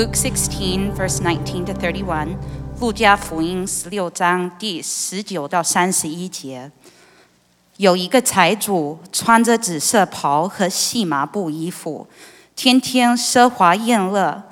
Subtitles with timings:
[0.00, 2.28] Luke 16, verse 19 to 31.
[2.80, 6.72] 路加福音十六章第十九到三十一节。
[7.76, 12.06] 有一个财主穿着紫色袍和细麻布衣服，
[12.56, 14.42] 天天奢华宴乐；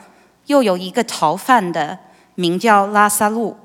[0.48, 1.98] 又有一个逃犯的，
[2.34, 3.56] 名叫拉萨路，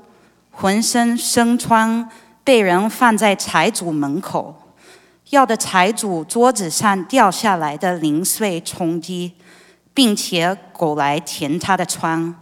[0.52, 2.08] 浑身生疮，
[2.42, 4.54] 被人放在财主门口，
[5.28, 9.34] 要的财主桌子上掉下来的零碎充饥，
[9.94, 12.34] 并且狗来舔他的疮。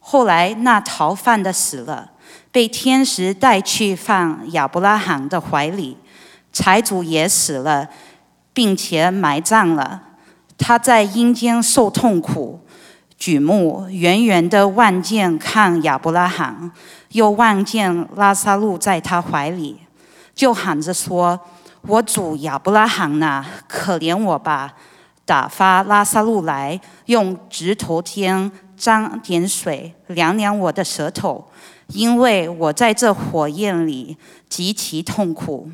[0.00, 2.10] 后来那逃犯的死了，
[2.50, 5.96] 被天使带去放亚伯拉罕的怀里。
[6.52, 7.88] 财主也死了，
[8.52, 10.02] 并且埋葬了。
[10.56, 12.60] 他在阴间受痛苦，
[13.18, 16.70] 举目远远的望见看亚伯拉罕，
[17.10, 19.80] 又望见拉萨路在他怀里，
[20.32, 21.40] 就喊着说
[21.82, 24.74] ：“我主亚伯拉罕呐，可怜我吧！
[25.24, 31.46] 打发拉萨路来，用指头尖。”沾点水，凉凉我的舌头，
[31.86, 34.16] 因为我在这火焰里
[34.48, 35.70] 极其痛苦。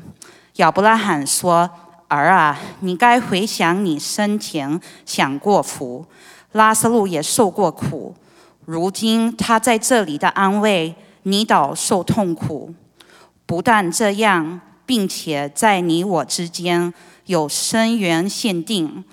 [0.57, 1.67] 亚伯拉罕说
[2.07, 6.05] ：“儿啊，你该回想你生前享过福，
[6.51, 8.13] 拉萨路也受过苦，
[8.65, 12.71] 如今他在这里的安慰，你倒受痛苦。
[13.47, 16.93] 不但这样，并且在你我之间
[17.25, 19.03] 有深渊限定。”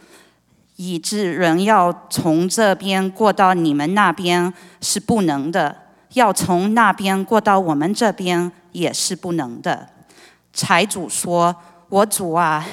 [0.80, 5.76] 以致人要从这边过到你们那边是不能的，
[6.12, 9.88] 要从那边过到我们这边也是不能的。
[10.52, 11.56] 财主说
[11.90, 12.64] ：“我主啊，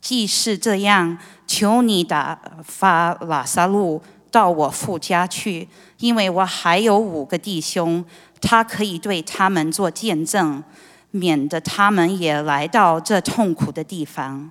[0.00, 8.02] 既是这样，求你打发拉萨路到我父家去，因为我还有五个弟兄，
[8.40, 10.64] 他可以对他们做见证，
[11.10, 14.50] 免得他们也来到这痛苦的地方。”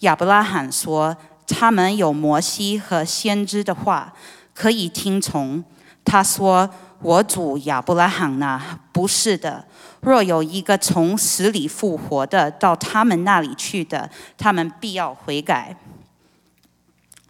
[0.00, 1.14] 亚伯拉罕说。
[1.46, 4.12] 他们有摩西和先知的话
[4.54, 5.62] 可以听从。
[6.04, 6.68] 他说
[7.00, 8.60] ：“我主亚伯拉罕呐，
[8.92, 9.64] 不是的。
[10.00, 15.76] 若有一个从死里复活的到他们那里去的，他们必要悔改。”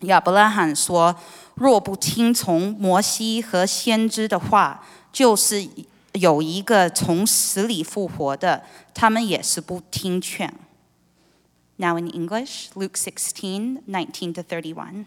[0.01, 1.15] 亚伯拉罕说
[1.55, 5.69] ：“若不听从摩西和先知的话，就是
[6.15, 8.63] 有一个从死里复活的，
[8.95, 10.53] 他们也是不听劝。”
[11.83, 15.07] Now in English, Luke 16, 19 to 31.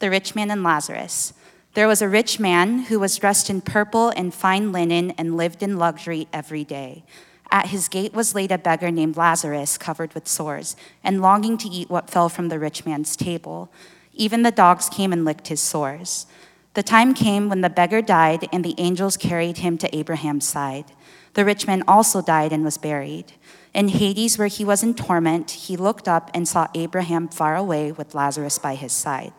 [0.00, 1.32] The rich man and Lazarus.
[1.72, 5.62] There was a rich man who was dressed in purple and fine linen and lived
[5.62, 7.04] in luxury every day.
[7.50, 11.70] At his gate was laid a beggar named Lazarus, covered with sores, and longing to
[11.70, 13.72] eat what fell from the rich man's table.
[14.12, 16.26] Even the dogs came and licked his sores.
[16.74, 20.84] The time came when the beggar died, and the angels carried him to Abraham's side.
[21.32, 23.32] The rich man also died and was buried.
[23.74, 27.90] In Hades, where he was in torment, he looked up and saw Abraham far away
[27.90, 29.32] with Lazarus by his side.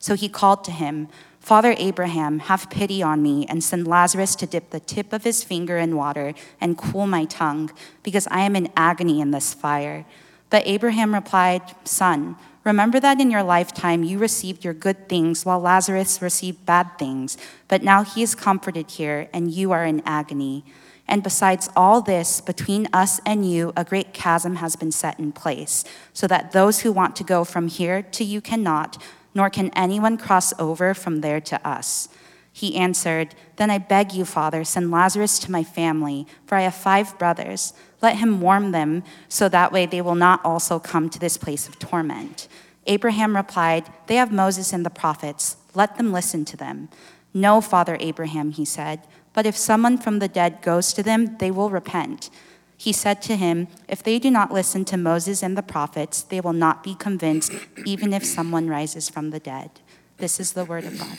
[0.00, 1.08] So he called to him,
[1.38, 5.44] Father Abraham, have pity on me and send Lazarus to dip the tip of his
[5.44, 7.70] finger in water and cool my tongue,
[8.02, 10.04] because I am in agony in this fire.
[10.50, 15.60] But Abraham replied, Son, remember that in your lifetime you received your good things while
[15.60, 20.64] Lazarus received bad things, but now he is comforted here and you are in agony.
[21.08, 25.32] And besides all this, between us and you, a great chasm has been set in
[25.32, 29.02] place, so that those who want to go from here to you cannot,
[29.34, 32.10] nor can anyone cross over from there to us.
[32.52, 36.74] He answered, Then I beg you, Father, send Lazarus to my family, for I have
[36.74, 37.72] five brothers.
[38.02, 41.68] Let him warm them, so that way they will not also come to this place
[41.68, 42.48] of torment.
[42.86, 45.56] Abraham replied, They have Moses and the prophets.
[45.74, 46.88] Let them listen to them.
[47.32, 49.02] No, Father Abraham, he said.
[49.38, 52.28] But if someone from the dead goes to them, they will repent.
[52.76, 56.40] He said to him, If they do not listen to Moses and the prophets, they
[56.40, 57.52] will not be convinced,
[57.84, 59.70] even if someone rises from the dead.
[60.16, 61.18] This is the word of God.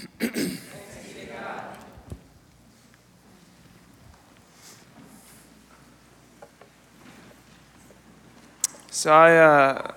[8.91, 9.91] So I uh,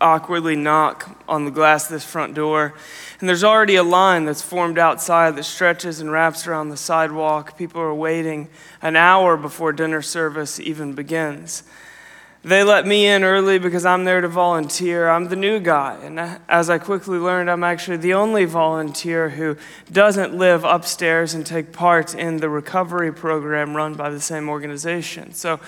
[0.00, 2.74] awkwardly knock on the glass of this front door
[3.20, 7.58] and there's already a line that's formed outside that stretches and wraps around the sidewalk.
[7.58, 8.48] People are waiting
[8.80, 11.64] an hour before dinner service even begins.
[12.44, 15.08] They let me in early because I'm there to volunteer.
[15.08, 15.98] I'm the new guy.
[16.00, 19.56] And as I quickly learned, I'm actually the only volunteer who
[19.90, 25.34] doesn't live upstairs and take part in the recovery program run by the same organization.
[25.34, 25.58] So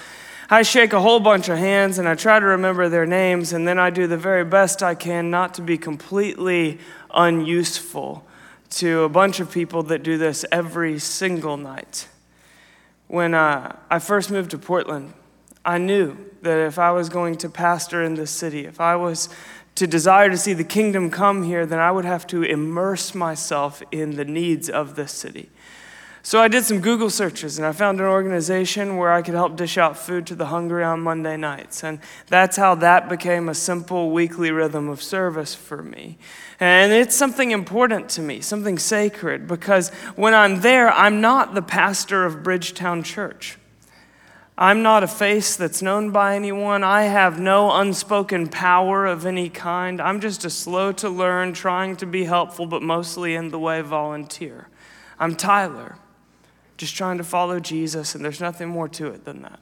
[0.53, 3.69] I shake a whole bunch of hands and I try to remember their names, and
[3.69, 6.81] then I do the very best I can not to be completely
[7.15, 8.27] unuseful
[8.71, 12.09] to a bunch of people that do this every single night.
[13.07, 15.13] When uh, I first moved to Portland,
[15.65, 19.29] I knew that if I was going to pastor in this city, if I was
[19.77, 23.85] to desire to see the kingdom come here, then I would have to immerse myself
[23.93, 25.49] in the needs of this city.
[26.23, 29.57] So I did some Google searches and I found an organization where I could help
[29.57, 31.83] dish out food to the hungry on Monday nights.
[31.83, 36.19] And that's how that became a simple weekly rhythm of service for me.
[36.61, 41.63] And it's something important to me, something sacred, because when I'm there, I'm not the
[41.63, 43.57] pastor of Bridgetown Church.
[44.59, 46.85] I'm not a face that's known by anyone.
[46.85, 50.03] I have no unspoken power of any kind.
[50.03, 53.81] I'm just a slow to learn, trying to be helpful, but mostly in the way
[53.81, 54.69] volunteer.
[55.19, 55.97] I'm Tyler,
[56.81, 59.61] just trying to follow Jesus, and there's nothing more to it than that.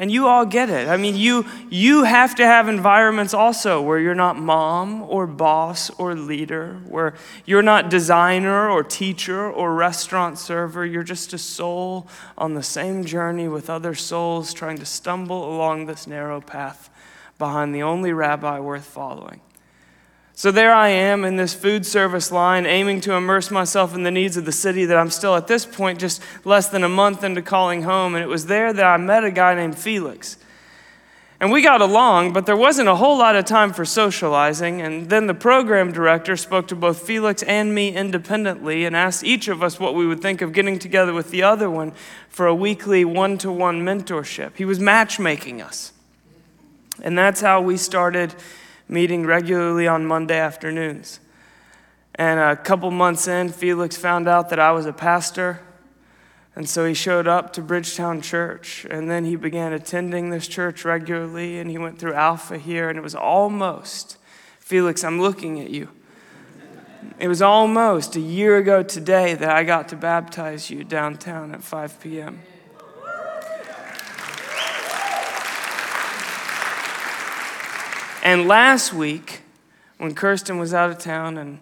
[0.00, 0.88] And you all get it.
[0.88, 5.90] I mean, you, you have to have environments also where you're not mom or boss
[5.90, 7.14] or leader, where
[7.46, 10.84] you're not designer or teacher or restaurant server.
[10.84, 15.86] You're just a soul on the same journey with other souls trying to stumble along
[15.86, 16.90] this narrow path
[17.38, 19.40] behind the only rabbi worth following.
[20.36, 24.10] So there I am in this food service line, aiming to immerse myself in the
[24.10, 27.22] needs of the city that I'm still at this point just less than a month
[27.22, 28.16] into calling home.
[28.16, 30.36] And it was there that I met a guy named Felix.
[31.38, 34.80] And we got along, but there wasn't a whole lot of time for socializing.
[34.82, 39.46] And then the program director spoke to both Felix and me independently and asked each
[39.46, 41.92] of us what we would think of getting together with the other one
[42.28, 44.56] for a weekly one to one mentorship.
[44.56, 45.92] He was matchmaking us.
[47.02, 48.34] And that's how we started
[48.88, 51.20] meeting regularly on Monday afternoons.
[52.16, 55.60] And a couple months in, Felix found out that I was a pastor.
[56.54, 58.86] And so he showed up to Bridgetown Church.
[58.88, 61.58] And then he began attending this church regularly.
[61.58, 62.88] And he went through Alpha here.
[62.88, 64.16] And it was almost,
[64.60, 65.88] Felix, I'm looking at you.
[67.18, 71.62] It was almost a year ago today that I got to baptize you downtown at
[71.62, 72.40] 5 p.m.
[78.24, 79.42] And last week,
[79.98, 81.58] when Kirsten was out of town and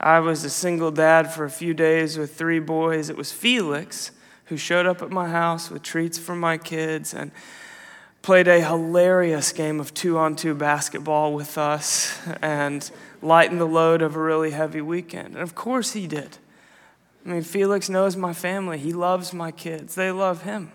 [0.00, 4.10] I was a single dad for a few days with three boys, it was Felix
[4.46, 7.30] who showed up at my house with treats for my kids and
[8.22, 12.90] played a hilarious game of two on two basketball with us and
[13.22, 15.34] lightened the load of a really heavy weekend.
[15.34, 16.38] And of course he did.
[17.24, 18.78] I mean, Felix knows my family.
[18.78, 20.72] He loves my kids, they love him.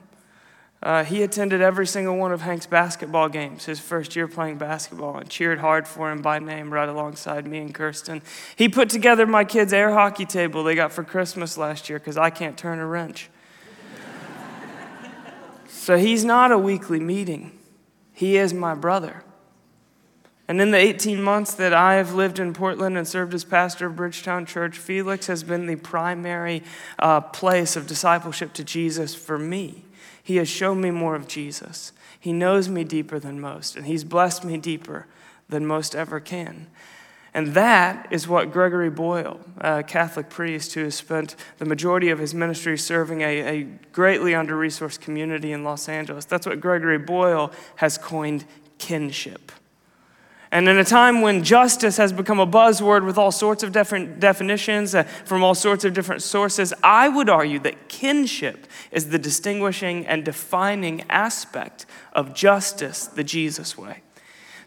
[0.83, 5.17] Uh, he attended every single one of Hank's basketball games his first year playing basketball
[5.17, 8.21] and cheered hard for him by name right alongside me and Kirsten.
[8.55, 12.17] He put together my kids' air hockey table they got for Christmas last year because
[12.17, 13.29] I can't turn a wrench.
[15.67, 17.57] so he's not a weekly meeting,
[18.13, 19.23] he is my brother.
[20.47, 23.87] And in the 18 months that I have lived in Portland and served as pastor
[23.87, 26.61] of Bridgetown Church, Felix has been the primary
[26.99, 29.84] uh, place of discipleship to Jesus for me.
[30.25, 31.91] He has shown me more of Jesus.
[32.19, 35.05] He knows me deeper than most, and He's blessed me deeper
[35.49, 36.65] than most ever can.
[37.31, 42.17] And that is what Gregory Boyle, a Catholic priest who has spent the majority of
[42.17, 46.97] his ministry serving a, a greatly under resourced community in Los Angeles, that's what Gregory
[46.97, 48.45] Boyle has coined
[48.79, 49.51] kinship.
[50.51, 54.19] And in a time when justice has become a buzzword with all sorts of different
[54.19, 59.19] definitions uh, from all sorts of different sources, I would argue that kinship is the
[59.19, 64.04] distinguishing and defining aspect of justice the Jesus way.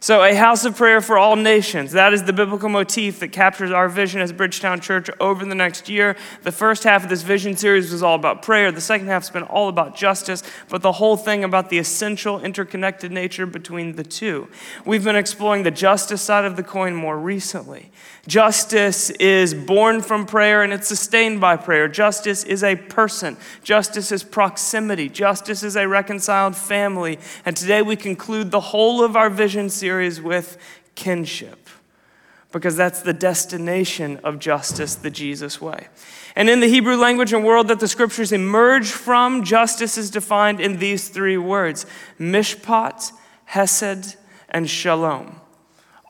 [0.01, 1.91] So, a house of prayer for all nations.
[1.91, 5.89] That is the biblical motif that captures our vision as Bridgetown Church over the next
[5.89, 6.15] year.
[6.43, 8.71] The first half of this vision series was all about prayer.
[8.71, 12.39] The second half has been all about justice, but the whole thing about the essential
[12.39, 14.47] interconnected nature between the two.
[14.85, 17.91] We've been exploring the justice side of the coin more recently.
[18.25, 21.89] Justice is born from prayer and it's sustained by prayer.
[21.89, 23.35] Justice is a person.
[23.63, 25.09] Justice is proximity.
[25.09, 27.19] Justice is a reconciled family.
[27.43, 29.88] And today we conclude the whole of our vision series
[30.21, 30.57] with
[30.95, 31.69] kinship
[32.51, 35.87] because that's the destination of justice the Jesus way.
[36.35, 40.59] And in the Hebrew language and world that the scriptures emerge from, justice is defined
[40.59, 41.85] in these three words
[42.19, 43.11] mishpat,
[43.45, 44.15] hesed,
[44.49, 45.41] and shalom,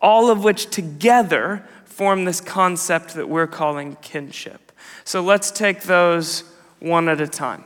[0.01, 4.71] all of which together form this concept that we're calling kinship.
[5.03, 6.43] So let's take those
[6.79, 7.65] one at a time.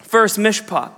[0.00, 0.92] First, mishpat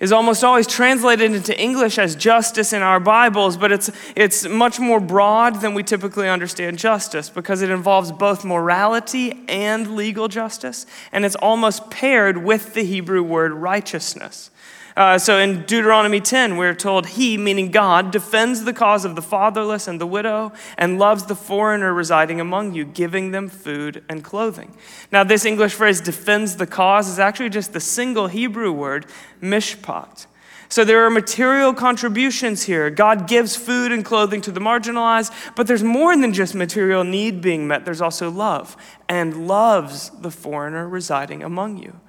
[0.00, 4.78] is almost always translated into English as justice in our Bibles, but it's, it's much
[4.78, 10.86] more broad than we typically understand justice because it involves both morality and legal justice,
[11.12, 14.50] and it's almost paired with the Hebrew word righteousness.
[14.96, 19.20] Uh, so in Deuteronomy 10, we're told He, meaning God, defends the cause of the
[19.20, 24.24] fatherless and the widow and loves the foreigner residing among you, giving them food and
[24.24, 24.74] clothing.
[25.12, 29.04] Now, this English phrase, defends the cause, is actually just the single Hebrew word
[29.42, 30.26] mishpat.
[30.68, 32.88] So there are material contributions here.
[32.88, 37.40] God gives food and clothing to the marginalized, but there's more than just material need
[37.42, 37.84] being met.
[37.84, 38.76] There's also love,
[39.08, 42.00] and loves the foreigner residing among you,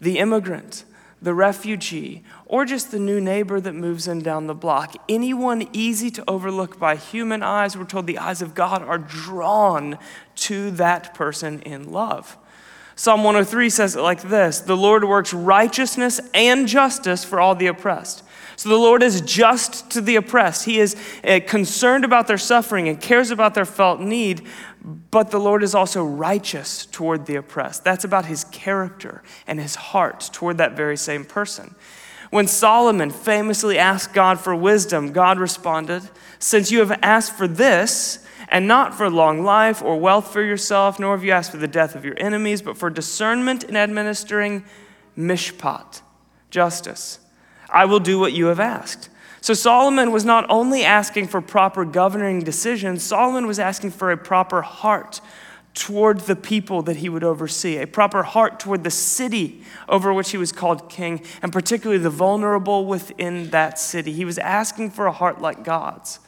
[0.00, 0.84] the immigrant,
[1.20, 4.94] the refugee, or just the new neighbor that moves in down the block.
[5.08, 9.98] Anyone easy to overlook by human eyes, we're told the eyes of God are drawn
[10.36, 12.36] to that person in love.
[12.98, 17.66] Psalm 103 says it like this The Lord works righteousness and justice for all the
[17.66, 18.22] oppressed.
[18.56, 20.64] So the Lord is just to the oppressed.
[20.64, 24.46] He is uh, concerned about their suffering and cares about their felt need,
[24.86, 27.82] but the Lord is also righteous toward the oppressed.
[27.82, 31.74] That's about his character and his heart toward that very same person.
[32.30, 36.02] When Solomon famously asked God for wisdom, God responded,
[36.38, 41.00] Since you have asked for this, and not for long life or wealth for yourself,
[41.00, 44.64] nor have you asked for the death of your enemies, but for discernment in administering
[45.18, 46.00] mishpat,
[46.50, 47.18] justice.
[47.68, 49.08] I will do what you have asked.
[49.46, 54.16] So Solomon was not only asking for proper governing decisions, Solomon was asking for a
[54.16, 55.20] proper heart
[55.72, 60.32] toward the people that he would oversee, a proper heart toward the city over which
[60.32, 64.10] he was called king, and particularly the vulnerable within that city.
[64.10, 66.18] He was asking for a heart like God's.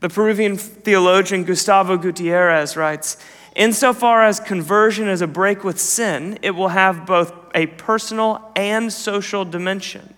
[0.00, 3.16] The Peruvian theologian Gustavo Gutierrez writes
[3.54, 8.92] Insofar as conversion is a break with sin, it will have both a personal and
[8.92, 10.12] social dimension.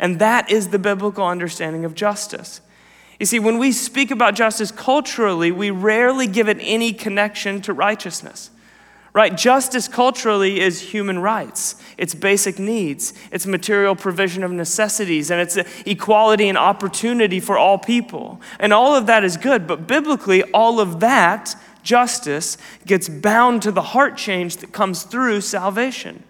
[0.00, 2.62] And that is the biblical understanding of justice.
[3.20, 7.74] You see, when we speak about justice culturally, we rarely give it any connection to
[7.74, 8.50] righteousness.
[9.12, 9.36] Right?
[9.36, 15.56] Justice culturally is human rights, it's basic needs, it's material provision of necessities, and it's
[15.84, 18.40] equality and opportunity for all people.
[18.60, 23.72] And all of that is good, but biblically, all of that justice gets bound to
[23.72, 26.22] the heart change that comes through salvation.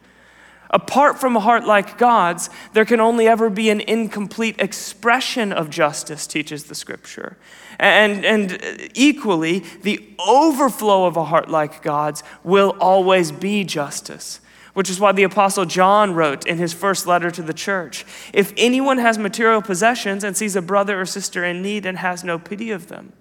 [0.72, 5.68] Apart from a heart like God's, there can only ever be an incomplete expression of
[5.68, 7.36] justice, teaches the scripture.
[7.80, 14.40] And, and equally, the overflow of a heart like God's will always be justice.
[14.72, 18.52] Which is why the Apostle John wrote in his first letter to the church If
[18.56, 22.38] anyone has material possessions and sees a brother or sister in need and has no
[22.38, 23.12] pity of them,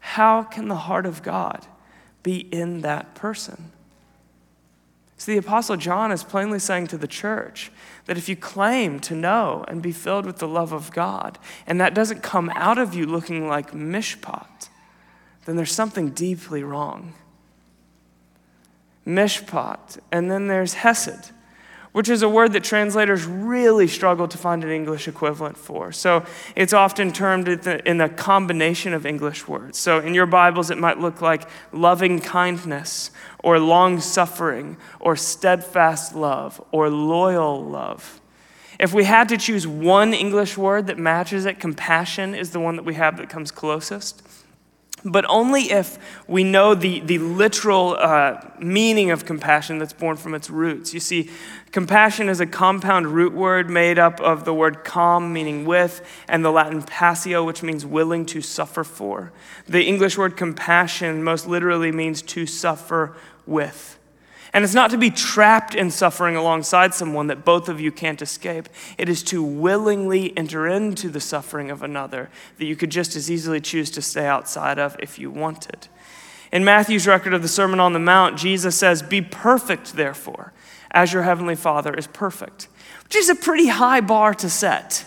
[0.00, 1.66] how can the heart of God
[2.22, 3.72] be in that person?
[5.20, 7.70] So the Apostle John is plainly saying to the church
[8.06, 11.78] that if you claim to know and be filled with the love of God, and
[11.78, 14.70] that doesn't come out of you looking like mishpat,
[15.44, 17.12] then there's something deeply wrong.
[19.06, 21.32] Mishpat, and then there's hesed
[21.92, 25.90] which is a word that translators really struggle to find an English equivalent for.
[25.90, 29.78] So it's often termed in a combination of English words.
[29.78, 33.10] So in your Bibles, it might look like loving kindness,
[33.42, 38.20] or long suffering, or steadfast love, or loyal love.
[38.78, 42.76] If we had to choose one English word that matches it, compassion is the one
[42.76, 44.22] that we have that comes closest
[45.04, 50.34] but only if we know the, the literal uh, meaning of compassion that's born from
[50.34, 50.92] its roots.
[50.92, 51.30] You see,
[51.72, 56.44] compassion is a compound root word made up of the word com, meaning with, and
[56.44, 59.32] the Latin passio, which means willing to suffer for.
[59.66, 63.16] The English word compassion most literally means to suffer
[63.46, 63.98] with.
[64.52, 68.20] And it's not to be trapped in suffering alongside someone that both of you can't
[68.20, 68.68] escape.
[68.98, 73.30] It is to willingly enter into the suffering of another that you could just as
[73.30, 75.86] easily choose to stay outside of if you wanted.
[76.52, 80.52] In Matthew's record of the Sermon on the Mount, Jesus says, Be perfect, therefore,
[80.90, 82.66] as your heavenly Father is perfect,
[83.04, 85.04] which is a pretty high bar to set.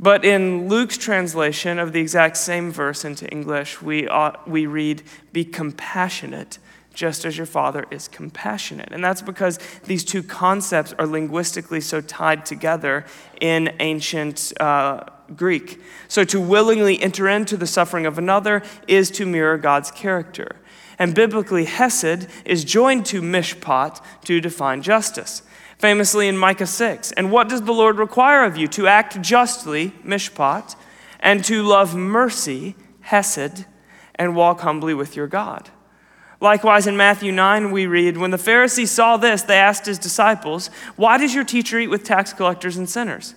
[0.00, 5.02] But in Luke's translation of the exact same verse into English, we, ought, we read,
[5.34, 6.58] Be compassionate
[6.92, 8.90] just as your Father is compassionate.
[8.92, 13.04] And that's because these two concepts are linguistically so tied together
[13.40, 15.80] in ancient uh, Greek.
[16.08, 20.56] So to willingly enter into the suffering of another is to mirror God's character.
[20.98, 25.42] And biblically, Hesed is joined to Mishpat to define justice.
[25.78, 27.12] Famously in Micah 6.
[27.12, 28.68] And what does the Lord require of you?
[28.68, 30.76] To act justly, Mishpat,
[31.18, 33.64] and to love mercy, Hesed,
[34.14, 35.70] and walk humbly with your God.
[36.42, 40.70] Likewise, in Matthew 9, we read When the Pharisees saw this, they asked his disciples,
[40.96, 43.36] Why does your teacher eat with tax collectors and sinners?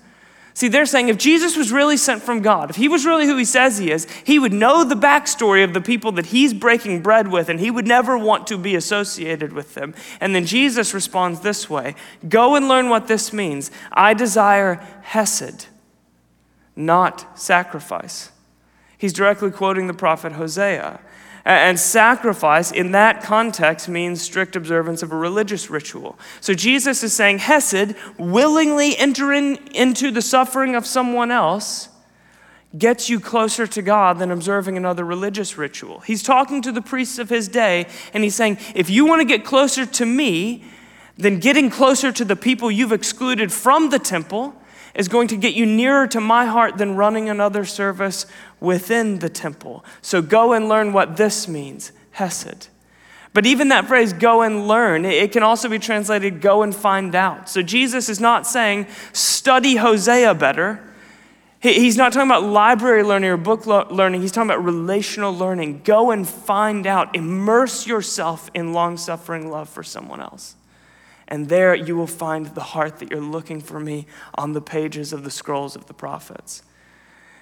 [0.56, 3.38] See, they're saying if Jesus was really sent from God, if he was really who
[3.38, 7.04] he says he is, he would know the backstory of the people that he's breaking
[7.04, 9.94] bread with, and he would never want to be associated with them.
[10.20, 11.94] And then Jesus responds this way
[12.28, 13.70] Go and learn what this means.
[13.92, 15.68] I desire Hesed,
[16.76, 18.32] not sacrifice.
[18.98, 21.02] He's directly quoting the prophet Hosea.
[21.46, 26.18] And sacrifice in that context means strict observance of a religious ritual.
[26.42, 31.90] So Jesus is saying, Hesed, willingly entering into the suffering of someone else,
[32.75, 36.00] gets you closer to God than observing another religious ritual.
[36.00, 39.25] He's talking to the priests of his day, and he's saying, if you want to
[39.25, 40.66] get closer to me,
[41.16, 44.56] then getting closer to the people you've excluded from the temple
[44.96, 48.25] is going to get you nearer to my heart than running another service
[48.60, 49.86] within the temple.
[50.02, 52.70] So go and learn what this means Hesed.
[53.34, 57.14] But even that phrase, go and learn, it can also be translated go and find
[57.16, 57.50] out.
[57.50, 60.82] So Jesus is not saying study Hosea better.
[61.60, 64.22] He's not talking about library learning or book learning.
[64.22, 65.82] He's talking about relational learning.
[65.84, 67.16] Go and find out.
[67.16, 70.56] Immerse yourself in long suffering love for someone else.
[71.28, 75.12] And there you will find the heart that you're looking for me on the pages
[75.12, 76.64] of the scrolls of the prophets.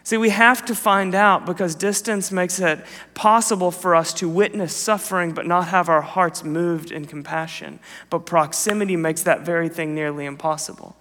[0.05, 4.75] See, we have to find out because distance makes it possible for us to witness
[4.75, 7.79] suffering but not have our hearts moved in compassion.
[8.09, 10.97] But proximity makes that very thing nearly impossible.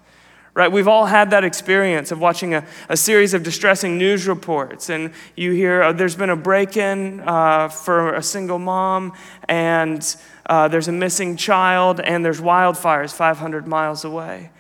[0.55, 0.71] Right?
[0.71, 5.13] We've all had that experience of watching a, a series of distressing news reports, and
[5.35, 9.15] you hear oh, there's been a break in uh, for a single mom,
[9.49, 14.51] and uh, there's a missing child, and there's wildfires 500 miles away.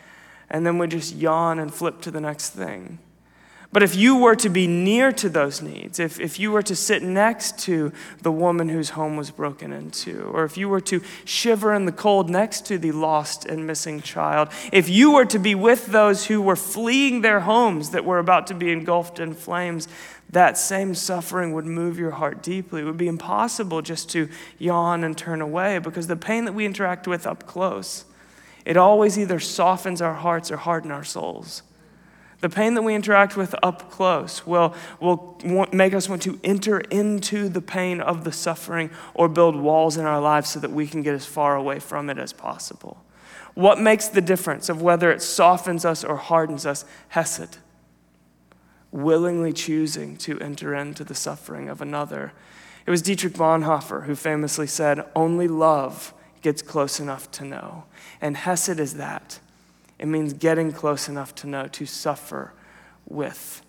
[0.48, 2.98] And then we just yawn and flip to the next thing.
[3.72, 6.76] But if you were to be near to those needs, if, if you were to
[6.76, 11.00] sit next to the woman whose home was broken into, or if you were to
[11.24, 15.38] shiver in the cold next to the lost and missing child, if you were to
[15.38, 19.32] be with those who were fleeing their homes that were about to be engulfed in
[19.32, 19.88] flames,
[20.28, 22.82] that same suffering would move your heart deeply.
[22.82, 26.66] It would be impossible just to yawn and turn away because the pain that we
[26.66, 28.04] interact with up close,
[28.66, 31.62] it always either softens our hearts or hardens our souls.
[32.42, 35.38] The pain that we interact with up close will, will
[35.72, 40.04] make us want to enter into the pain of the suffering or build walls in
[40.04, 43.02] our lives so that we can get as far away from it as possible.
[43.54, 46.84] What makes the difference of whether it softens us or hardens us?
[47.08, 47.58] Hesed
[48.92, 52.32] willingly choosing to enter into the suffering of another.
[52.86, 56.12] It was Dietrich Bonhoeffer who famously said, Only love
[56.42, 57.84] gets close enough to know.
[58.20, 59.40] And Hesed is that.
[60.02, 62.52] It means getting close enough to know, to suffer
[63.08, 63.62] with.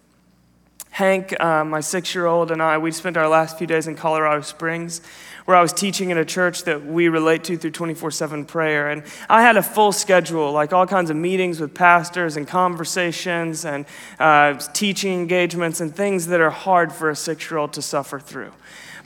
[0.90, 3.96] Hank, uh, my six year old, and I, we spent our last few days in
[3.96, 5.02] Colorado Springs
[5.46, 8.90] where I was teaching in a church that we relate to through 24 7 prayer.
[8.90, 13.64] And I had a full schedule, like all kinds of meetings with pastors and conversations
[13.64, 13.86] and
[14.18, 18.20] uh, teaching engagements and things that are hard for a six year old to suffer
[18.20, 18.54] through.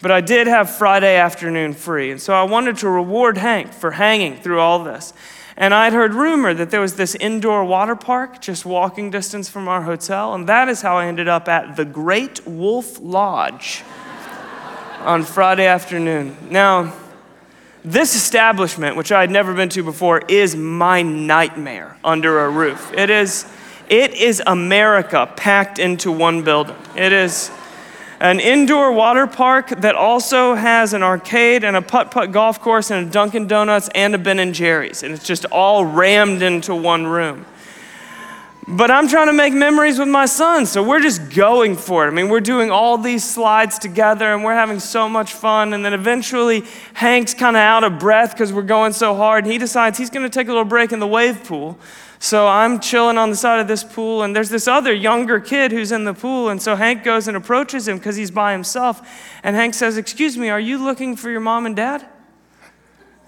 [0.02, 2.10] But I did have Friday afternoon free.
[2.12, 5.12] And so I wanted to reward Hank for hanging through all this.
[5.60, 9.68] And I'd heard rumor that there was this indoor water park just walking distance from
[9.68, 13.84] our hotel, and that is how I ended up at the Great Wolf Lodge
[15.00, 16.38] on Friday afternoon.
[16.52, 16.94] Now,
[17.84, 22.94] this establishment, which I had never been to before, is my nightmare under a roof.
[22.94, 23.48] It is,
[23.90, 26.76] it is America packed into one building.
[26.96, 27.50] It is
[28.20, 32.90] an indoor water park that also has an arcade and a putt putt golf course
[32.90, 35.04] and a Dunkin' Donuts and a Ben and Jerry's.
[35.04, 37.46] And it's just all rammed into one room.
[38.70, 42.08] But I'm trying to make memories with my son, so we're just going for it.
[42.10, 45.74] I mean, we're doing all these slides together and we're having so much fun.
[45.74, 49.46] And then eventually, Hank's kind of out of breath because we're going so hard.
[49.46, 51.78] And he decides he's going to take a little break in the wave pool.
[52.20, 55.72] So I'm chilling on the side of this pool, and there's this other younger kid
[55.72, 56.50] who's in the pool.
[56.50, 59.08] And so Hank goes and approaches him because he's by himself.
[59.44, 62.08] And Hank says, Excuse me, are you looking for your mom and dad?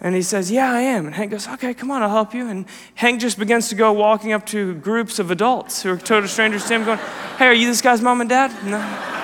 [0.02, 1.06] And he says, Yeah, I am.
[1.06, 2.47] And Hank goes, Okay, come on, I'll help you.
[2.47, 6.28] And Hank just begins to go walking up to groups of adults who are total
[6.28, 6.99] strangers to him, going,
[7.38, 8.52] Hey, are you this guy's mom and dad?
[8.65, 9.17] No.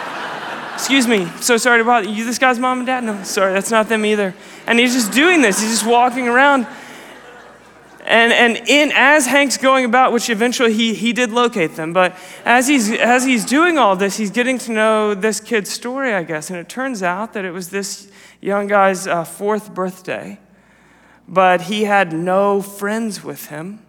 [0.76, 2.26] Excuse me, so sorry to bother you.
[2.26, 3.04] This guy's mom and dad?
[3.04, 4.36] No, sorry, that's not them either.
[4.68, 5.62] And he's just doing this.
[5.62, 6.68] He's just walking around
[8.06, 12.16] and, and in, as Hank's going about, which eventually he, he did locate them, but
[12.46, 16.24] as he's, as he's doing all this, he's getting to know this kid's story, I
[16.24, 16.52] guess.
[16.52, 20.40] And it turns out that it was this young guy's uh, fourth birthday,
[21.28, 23.80] but he had no friends with him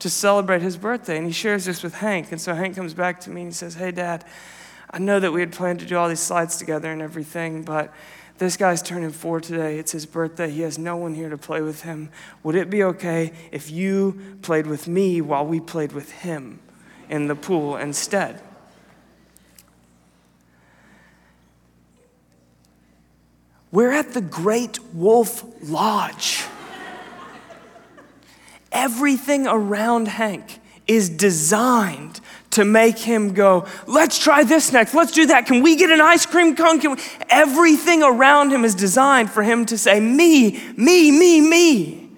[0.00, 1.16] to celebrate his birthday.
[1.16, 2.32] And he shares this with Hank.
[2.32, 4.24] And so Hank comes back to me and he says, Hey, Dad,
[4.90, 7.94] I know that we had planned to do all these slides together and everything, but
[8.42, 9.78] this guy's turning four today.
[9.78, 10.50] It's his birthday.
[10.50, 12.10] He has no one here to play with him.
[12.42, 16.58] Would it be okay if you played with me while we played with him
[17.08, 18.42] in the pool instead?
[23.70, 26.44] We're at the Great Wolf Lodge.
[28.72, 32.20] Everything around Hank is designed
[32.52, 35.46] to make him go, let's try this next, let's do that.
[35.46, 36.80] Can we get an ice cream cone?
[36.80, 37.02] Can we?
[37.28, 42.10] Everything around him is designed for him to say, me, me, me, me.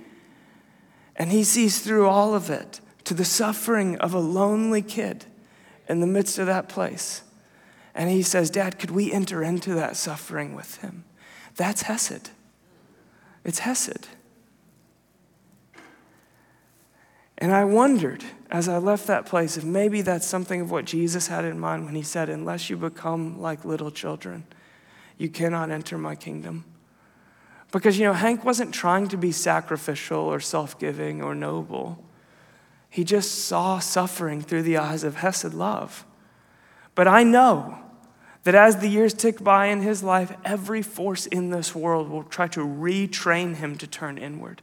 [1.16, 5.26] And he sees through all of it to the suffering of a lonely kid
[5.88, 7.22] in the midst of that place.
[7.94, 11.04] And he says, Dad, could we enter into that suffering with him?
[11.56, 12.30] That's Hesed.
[13.44, 14.08] It's Hesed.
[17.44, 21.26] And I wondered as I left that place if maybe that's something of what Jesus
[21.26, 24.46] had in mind when he said, Unless you become like little children,
[25.18, 26.64] you cannot enter my kingdom.
[27.70, 32.02] Because, you know, Hank wasn't trying to be sacrificial or self giving or noble.
[32.88, 36.06] He just saw suffering through the eyes of Hesed love.
[36.94, 37.78] But I know
[38.44, 42.24] that as the years tick by in his life, every force in this world will
[42.24, 44.62] try to retrain him to turn inward.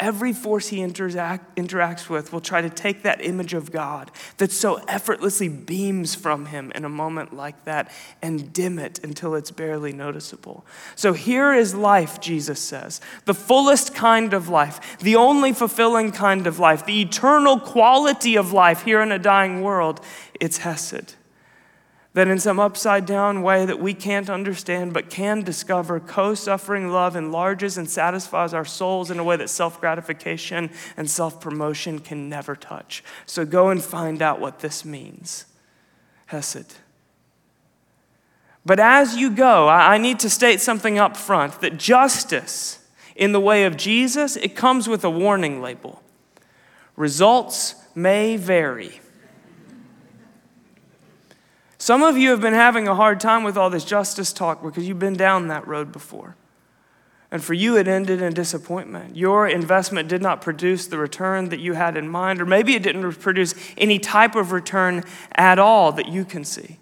[0.00, 4.52] Every force he interact, interacts with will try to take that image of God that
[4.52, 7.90] so effortlessly beams from him in a moment like that
[8.22, 10.64] and dim it until it's barely noticeable.
[10.94, 16.46] So here is life, Jesus says the fullest kind of life, the only fulfilling kind
[16.46, 20.00] of life, the eternal quality of life here in a dying world.
[20.38, 21.16] It's Hesed
[22.14, 26.88] that in some upside down way that we can't understand but can discover, co suffering
[26.90, 31.98] love enlarges and satisfies our souls in a way that self gratification and self promotion
[31.98, 33.04] can never touch.
[33.26, 35.44] So go and find out what this means.
[36.26, 36.74] Hesed.
[38.64, 43.40] But as you go, I need to state something up front that justice in the
[43.40, 46.02] way of Jesus, it comes with a warning label.
[46.96, 49.00] Results may vary.
[51.78, 54.88] Some of you have been having a hard time with all this justice talk because
[54.88, 56.34] you've been down that road before.
[57.30, 59.16] And for you, it ended in disappointment.
[59.16, 62.82] Your investment did not produce the return that you had in mind, or maybe it
[62.82, 66.77] didn't produce any type of return at all that you can see.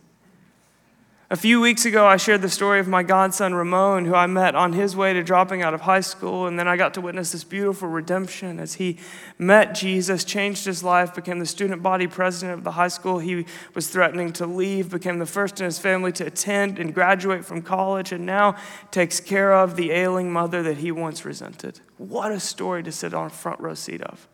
[1.29, 4.55] A few weeks ago, I shared the story of my godson Ramon, who I met
[4.55, 6.47] on his way to dropping out of high school.
[6.47, 8.99] And then I got to witness this beautiful redemption as he
[9.37, 13.45] met Jesus, changed his life, became the student body president of the high school he
[13.75, 17.61] was threatening to leave, became the first in his family to attend and graduate from
[17.61, 18.55] college, and now
[18.93, 21.81] takes care of the ailing mother that he once resented.
[21.99, 24.29] What a story to sit on a front row seat of.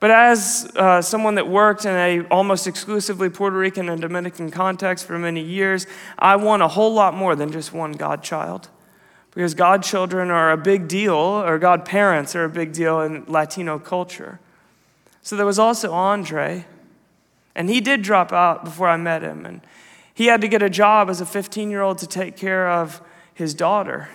[0.00, 5.06] But as uh, someone that worked in a almost exclusively Puerto Rican and Dominican context
[5.06, 5.86] for many years,
[6.18, 8.68] I want a whole lot more than just one godchild.
[9.34, 14.40] Because godchildren are a big deal, or godparents are a big deal in Latino culture.
[15.22, 16.64] So there was also Andre,
[17.54, 19.44] and he did drop out before I met him.
[19.44, 19.60] And
[20.14, 23.02] he had to get a job as a 15 year old to take care of
[23.34, 24.08] his daughter.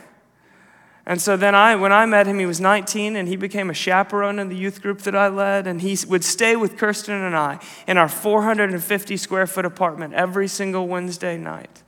[1.06, 3.74] And so then I, when I met him, he was 19 and he became a
[3.74, 5.68] chaperone in the youth group that I led.
[5.68, 10.48] And he would stay with Kirsten and I in our 450 square foot apartment every
[10.48, 11.84] single Wednesday night.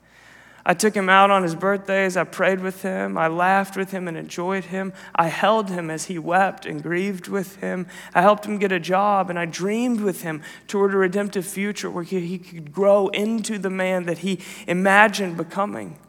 [0.68, 2.18] I took him out on his birthdays.
[2.18, 3.18] I prayed with him.
[3.20, 4.94] I laughed with him and enjoyed him.
[5.16, 7.86] I held him as he wept and grieved with him.
[8.16, 11.90] I helped him get a job and I dreamed with him toward a redemptive future
[11.90, 16.00] where he could grow into the man that he imagined becoming.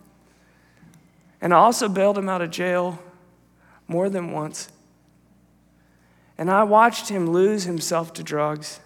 [1.41, 2.99] And I also bailed him out of jail
[3.89, 4.71] more than once.
[6.39, 8.81] And I watched him lose himself to drugs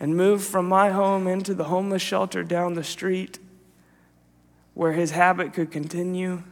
[0.00, 3.38] and move from my home into the homeless shelter down the street
[4.74, 6.42] where his habit could continue.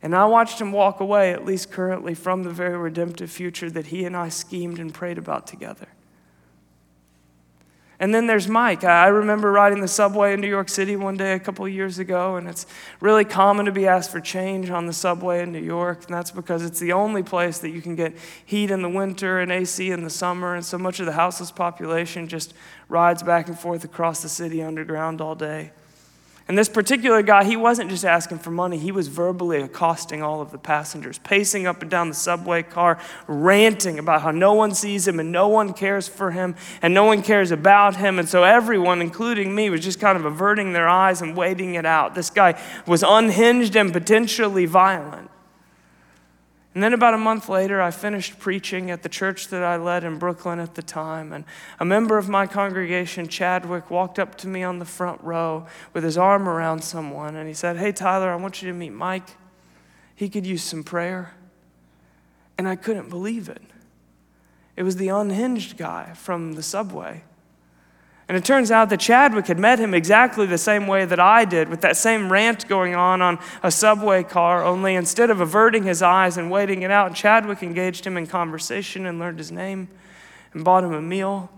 [0.00, 3.86] And I watched him walk away, at least currently, from the very redemptive future that
[3.86, 5.88] he and I schemed and prayed about together.
[8.02, 8.82] And then there's Mike.
[8.82, 12.34] I remember riding the subway in New York City one day a couple years ago,
[12.34, 12.66] and it's
[13.00, 16.32] really common to be asked for change on the subway in New York, and that's
[16.32, 19.88] because it's the only place that you can get heat in the winter and AC
[19.88, 22.54] in the summer, and so much of the houseless population just
[22.88, 25.70] rides back and forth across the city underground all day.
[26.48, 30.40] And this particular guy, he wasn't just asking for money, he was verbally accosting all
[30.40, 34.74] of the passengers, pacing up and down the subway car, ranting about how no one
[34.74, 38.18] sees him and no one cares for him and no one cares about him.
[38.18, 41.86] And so everyone, including me, was just kind of averting their eyes and waiting it
[41.86, 42.14] out.
[42.14, 45.31] This guy was unhinged and potentially violent.
[46.74, 50.04] And then about a month later, I finished preaching at the church that I led
[50.04, 51.32] in Brooklyn at the time.
[51.32, 51.44] And
[51.78, 56.02] a member of my congregation, Chadwick, walked up to me on the front row with
[56.02, 57.36] his arm around someone.
[57.36, 59.36] And he said, Hey, Tyler, I want you to meet Mike.
[60.14, 61.34] He could use some prayer.
[62.56, 63.62] And I couldn't believe it.
[64.74, 67.22] It was the unhinged guy from the subway.
[68.32, 71.44] And it turns out that Chadwick had met him exactly the same way that I
[71.44, 75.82] did, with that same rant going on on a subway car, only instead of averting
[75.82, 79.88] his eyes and waiting it out, Chadwick engaged him in conversation and learned his name
[80.54, 81.50] and bought him a meal.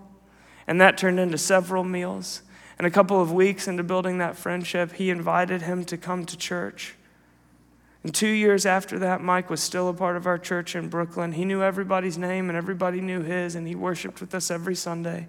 [0.67, 2.43] And that turned into several meals.
[2.77, 6.37] And a couple of weeks into building that friendship, he invited him to come to
[6.37, 6.97] church.
[8.03, 11.35] And two years after that, Mike was still a part of our church in Brooklyn.
[11.35, 15.29] He knew everybody's name and everybody knew his, and he worshiped with us every Sunday.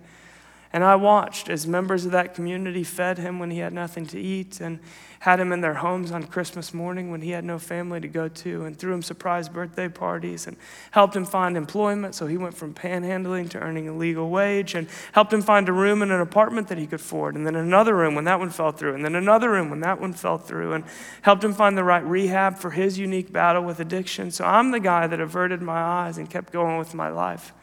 [0.75, 4.19] And I watched as members of that community fed him when he had nothing to
[4.19, 4.81] eat and
[5.19, 8.27] had him in their homes on Christmas morning when he had no family to go
[8.27, 10.57] to and threw him surprise birthday parties and
[10.91, 12.13] helped him find employment.
[12.13, 15.71] So he went from panhandling to earning a legal wage and helped him find a
[15.71, 17.35] room in an apartment that he could afford.
[17.35, 18.95] And then another room when that one fell through.
[18.95, 20.73] And then another room when that one fell through.
[20.73, 20.83] And
[21.21, 24.29] helped him find the right rehab for his unique battle with addiction.
[24.29, 27.53] So I'm the guy that averted my eyes and kept going with my life.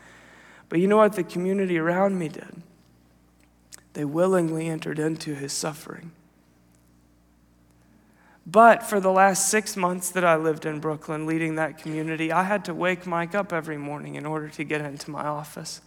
[0.71, 2.63] But you know what the community around me did?
[3.95, 6.13] They willingly entered into his suffering.
[8.47, 12.43] But for the last six months that I lived in Brooklyn leading that community, I
[12.43, 15.81] had to wake Mike up every morning in order to get into my office.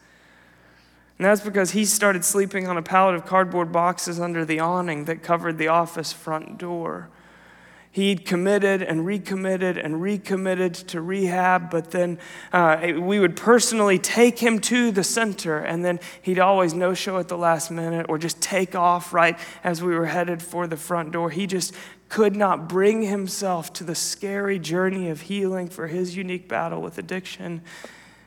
[1.18, 5.06] And that's because he started sleeping on a pallet of cardboard boxes under the awning
[5.06, 7.10] that covered the office front door
[7.96, 12.20] he'd committed and recommitted and recommitted to rehab, but then
[12.52, 17.20] uh, we would personally take him to the center, and then he'd always no show
[17.20, 20.76] at the last minute or just take off right as we were headed for the
[20.76, 21.30] front door.
[21.30, 21.74] He just
[22.10, 26.98] could not bring himself to the scary journey of healing for his unique battle with
[26.98, 27.62] addiction.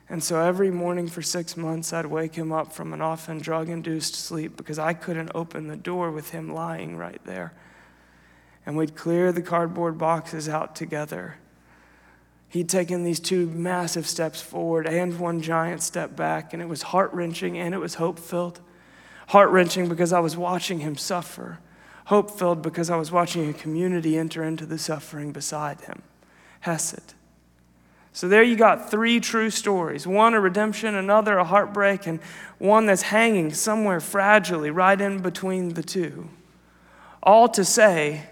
[0.08, 3.68] And so every morning for six months, I'd wake him up from an often drug
[3.68, 7.52] induced sleep because I couldn't open the door with him lying right there
[8.68, 11.36] and we'd clear the cardboard boxes out together.
[12.50, 16.82] He'd taken these two massive steps forward and one giant step back, and it was
[16.82, 18.60] heart wrenching and it was hope filled.
[19.28, 21.60] Heart wrenching because I was watching him suffer,
[22.04, 26.02] hope filled because I was watching a community enter into the suffering beside him.
[26.60, 27.14] Hesed.
[28.12, 32.20] So there you got three true stories one a redemption, another a heartbreak, and
[32.58, 36.28] one that's hanging somewhere fragilely right in between the two.
[37.22, 38.26] All to say,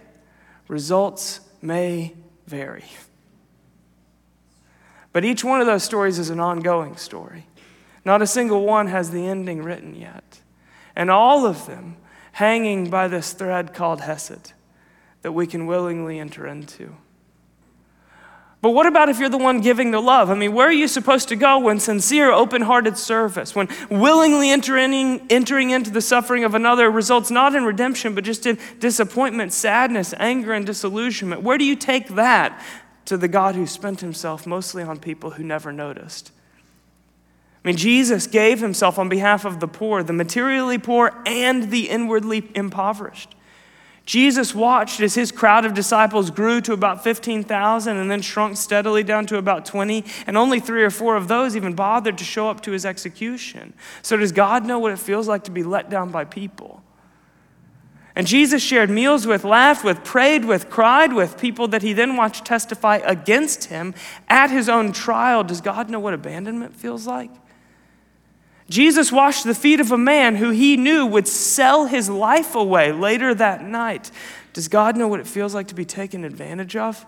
[0.69, 2.15] Results may
[2.47, 2.85] vary.
[5.13, 7.47] But each one of those stories is an ongoing story.
[8.05, 10.41] Not a single one has the ending written yet.
[10.95, 11.97] And all of them
[12.33, 14.53] hanging by this thread called Hesed
[15.23, 16.97] that we can willingly enter into.
[18.67, 20.29] But what about if you're the one giving the love?
[20.29, 24.51] I mean, where are you supposed to go when sincere, open hearted service, when willingly
[24.51, 29.53] entering, entering into the suffering of another results not in redemption, but just in disappointment,
[29.53, 31.43] sadness, anger, and disillusionment?
[31.43, 32.61] Where do you take that
[33.05, 36.33] to the God who spent himself mostly on people who never noticed?
[37.65, 41.89] I mean, Jesus gave himself on behalf of the poor, the materially poor and the
[41.89, 43.33] inwardly impoverished.
[44.07, 49.03] Jesus watched as his crowd of disciples grew to about 15,000 and then shrunk steadily
[49.03, 52.49] down to about 20, and only three or four of those even bothered to show
[52.49, 53.75] up to his execution.
[54.03, 56.85] So, does God know what it feels like to be let down by people?
[58.15, 62.17] And Jesus shared meals with, laughed with, prayed with, cried with people that he then
[62.17, 63.93] watched testify against him
[64.29, 65.43] at his own trial.
[65.43, 67.31] Does God know what abandonment feels like?
[68.69, 72.93] Jesus washed the feet of a man who he knew would sell his life away
[72.93, 74.11] later that night.
[74.53, 77.07] Does God know what it feels like to be taken advantage of?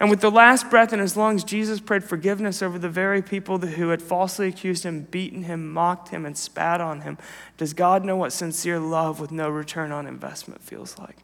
[0.00, 3.58] And with the last breath in his lungs, Jesus prayed forgiveness over the very people
[3.58, 7.18] who had falsely accused him, beaten him, mocked him, and spat on him.
[7.56, 11.16] Does God know what sincere love with no return on investment feels like?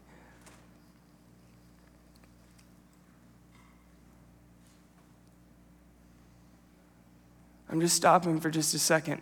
[7.74, 9.20] I'm just stopping for just a second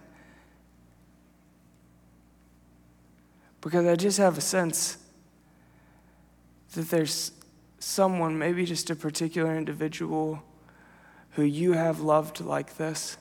[3.63, 4.99] because I just have a sense
[6.75, 7.33] that there's
[7.79, 10.43] someone, maybe just a particular individual,
[11.31, 13.17] who you have loved like this.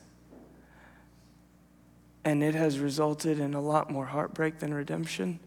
[2.26, 5.40] And it has resulted in a lot more heartbreak than redemption.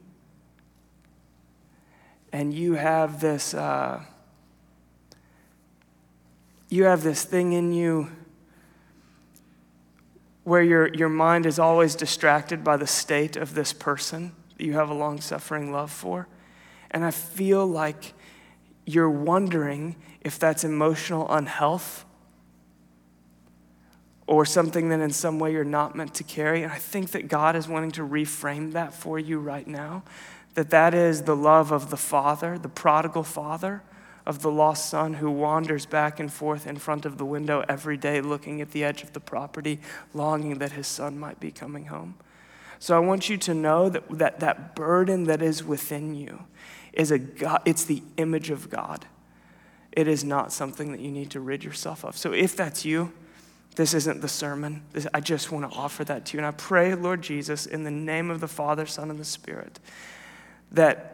[2.32, 4.02] And you have this, uh,
[6.70, 8.08] you have this thing in you
[10.44, 14.74] where your, your mind is always distracted by the state of this person that you
[14.74, 16.28] have a long suffering love for.
[16.90, 18.12] And I feel like
[18.86, 22.04] you're wondering if that's emotional unhealth
[24.26, 26.62] or something that in some way you're not meant to carry.
[26.62, 30.02] And I think that God is wanting to reframe that for you right now.
[30.54, 33.82] That that is the love of the Father, the prodigal Father
[34.26, 37.96] of the lost son who wanders back and forth in front of the window every
[37.96, 39.78] day, looking at the edge of the property,
[40.14, 42.14] longing that his son might be coming home.
[42.78, 46.44] So I want you to know that that, that burden that is within you
[46.92, 49.06] is a God, it's the image of God.
[49.92, 52.16] It is not something that you need to rid yourself of.
[52.16, 53.12] So if that's you,
[53.76, 54.82] This isn't the sermon.
[54.92, 56.38] This, I just want to offer that to you.
[56.38, 59.80] And I pray, Lord Jesus, in the name of the Father, Son, and the Spirit,
[60.70, 61.13] that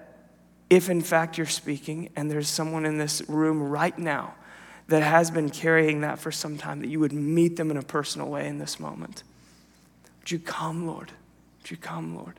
[0.70, 4.34] if in fact you're speaking and there's someone in this room right now
[4.86, 7.82] that has been carrying that for some time, that you would meet them in a
[7.82, 9.22] personal way in this moment.
[10.20, 11.12] Would you come, Lord?
[11.60, 12.38] Would you come, Lord?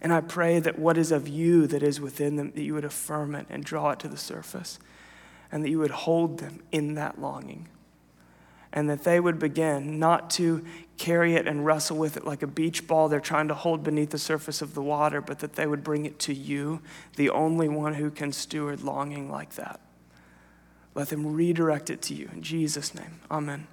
[0.00, 2.84] And I pray that what is of you that is within them, that you would
[2.84, 4.78] affirm it and draw it to the surface,
[5.50, 7.68] and that you would hold them in that longing.
[8.72, 10.64] And that they would begin not to
[10.96, 14.10] carry it and wrestle with it like a beach ball they're trying to hold beneath
[14.10, 16.80] the surface of the water, but that they would bring it to you,
[17.16, 19.80] the only one who can steward longing like that.
[20.94, 22.30] Let them redirect it to you.
[22.32, 23.66] In Jesus' name, amen.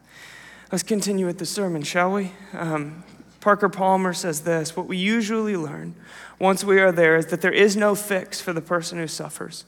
[0.72, 2.32] Let's continue with the sermon, shall we?
[2.54, 3.04] Um,
[3.42, 5.96] Parker Palmer says this What we usually learn
[6.40, 9.66] once we are there is that there is no fix for the person who suffers,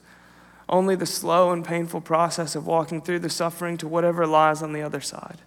[0.71, 4.73] only the slow and painful process of walking through the suffering to whatever lies on
[4.73, 5.37] the other side.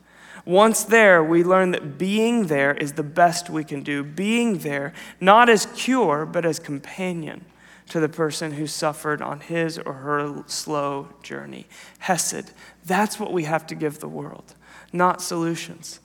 [0.44, 4.04] Once there, we learn that being there is the best we can do.
[4.04, 7.46] Being there, not as cure, but as companion
[7.88, 11.66] to the person who suffered on his or her slow journey.
[12.00, 12.52] Hesed,
[12.84, 14.54] that's what we have to give the world,
[14.92, 16.00] not solutions.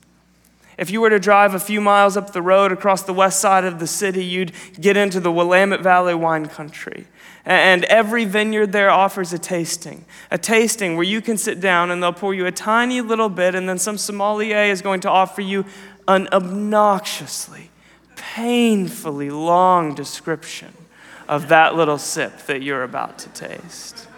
[0.80, 3.64] If you were to drive a few miles up the road across the west side
[3.64, 7.06] of the city, you'd get into the Willamette Valley wine country.
[7.44, 12.02] And every vineyard there offers a tasting, a tasting where you can sit down and
[12.02, 15.42] they'll pour you a tiny little bit, and then some sommelier is going to offer
[15.42, 15.66] you
[16.08, 17.68] an obnoxiously,
[18.16, 20.72] painfully long description
[21.28, 24.08] of that little sip that you're about to taste.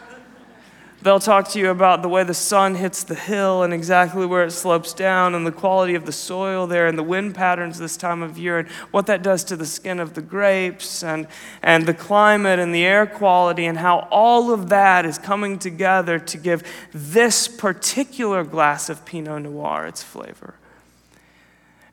[1.02, 4.44] They'll talk to you about the way the sun hits the hill and exactly where
[4.44, 7.96] it slopes down and the quality of the soil there and the wind patterns this
[7.96, 11.26] time of year and what that does to the skin of the grapes and,
[11.60, 16.20] and the climate and the air quality and how all of that is coming together
[16.20, 16.62] to give
[16.92, 20.54] this particular glass of Pinot Noir its flavor.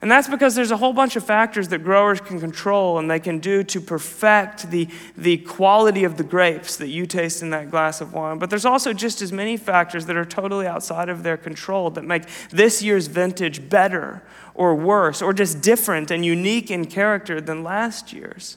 [0.02, 3.20] And that's because there's a whole bunch of factors that growers can control and they
[3.20, 7.70] can do to perfect the, the quality of the grapes that you taste in that
[7.70, 8.38] glass of wine.
[8.38, 12.04] But there's also just as many factors that are totally outside of their control that
[12.04, 14.22] make this year's vintage better
[14.54, 18.56] or worse or just different and unique in character than last year's.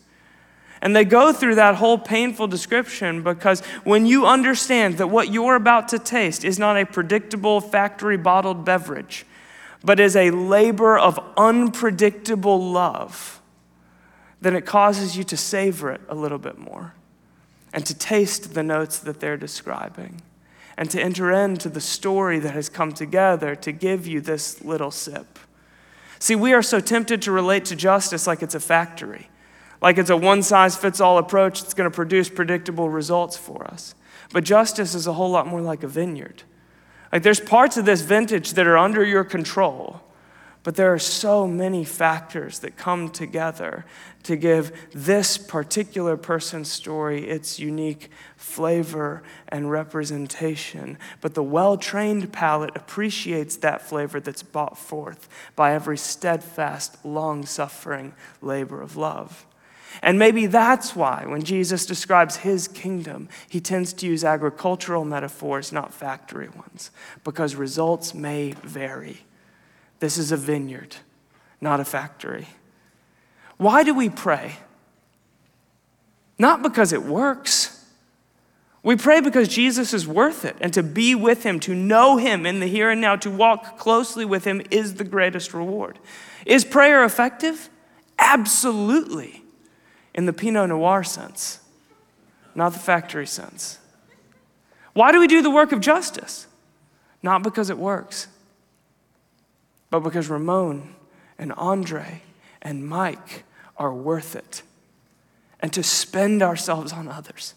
[0.82, 5.56] And they go through that whole painful description because when you understand that what you're
[5.56, 9.25] about to taste is not a predictable factory bottled beverage,
[9.84, 13.41] but is a labor of unpredictable love,
[14.41, 16.93] then it causes you to savor it a little bit more
[17.74, 20.22] and to taste the notes that they're describing
[20.78, 24.91] and to enter into the story that has come together to give you this little
[24.91, 25.39] sip.
[26.19, 29.30] See, we are so tempted to relate to justice like it's a factory,
[29.82, 33.65] like it's a one size fits all approach that's going to produce predictable results for
[33.65, 33.96] us.
[34.32, 36.43] But justice is a whole lot more like a vineyard.
[37.13, 40.02] Like there's parts of this vintage that are under your control,
[40.63, 43.86] but there are so many factors that come together
[44.23, 50.97] to give this particular person's story its unique flavor and representation.
[51.21, 57.45] But the well trained palate appreciates that flavor that's brought forth by every steadfast, long
[57.45, 59.45] suffering labor of love.
[60.01, 65.71] And maybe that's why, when Jesus describes his kingdom, he tends to use agricultural metaphors,
[65.71, 66.91] not factory ones,
[67.23, 69.19] because results may vary.
[69.99, 70.95] This is a vineyard,
[71.62, 72.47] not a factory.
[73.58, 74.58] Why do we pray?
[76.39, 77.86] Not because it works.
[78.82, 82.45] We pray because Jesus is worth it, and to be with him, to know him
[82.45, 85.99] in the here and now, to walk closely with him is the greatest reward.
[86.45, 87.69] Is prayer effective?
[88.19, 89.42] Absolutely
[90.13, 91.60] in the Pinot Noir sense,
[92.56, 93.80] not the factory sense.
[94.93, 96.47] Why do we do the work of justice?
[97.23, 98.28] Not because it works,
[99.89, 100.95] but because Ramon
[101.38, 102.21] and Andre
[102.62, 103.43] and Mike
[103.78, 104.62] are worth it.
[105.60, 107.56] And to spend ourselves on others,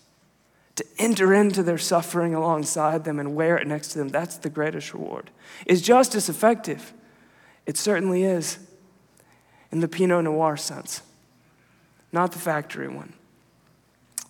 [0.77, 4.51] to enter into their suffering alongside them and wear it next to them, that's the
[4.51, 5.31] greatest reward.
[5.67, 6.93] Is justice effective?
[7.67, 8.59] It certainly is
[9.73, 11.03] in the Pinot Noir sense
[12.17, 13.13] not the factory one.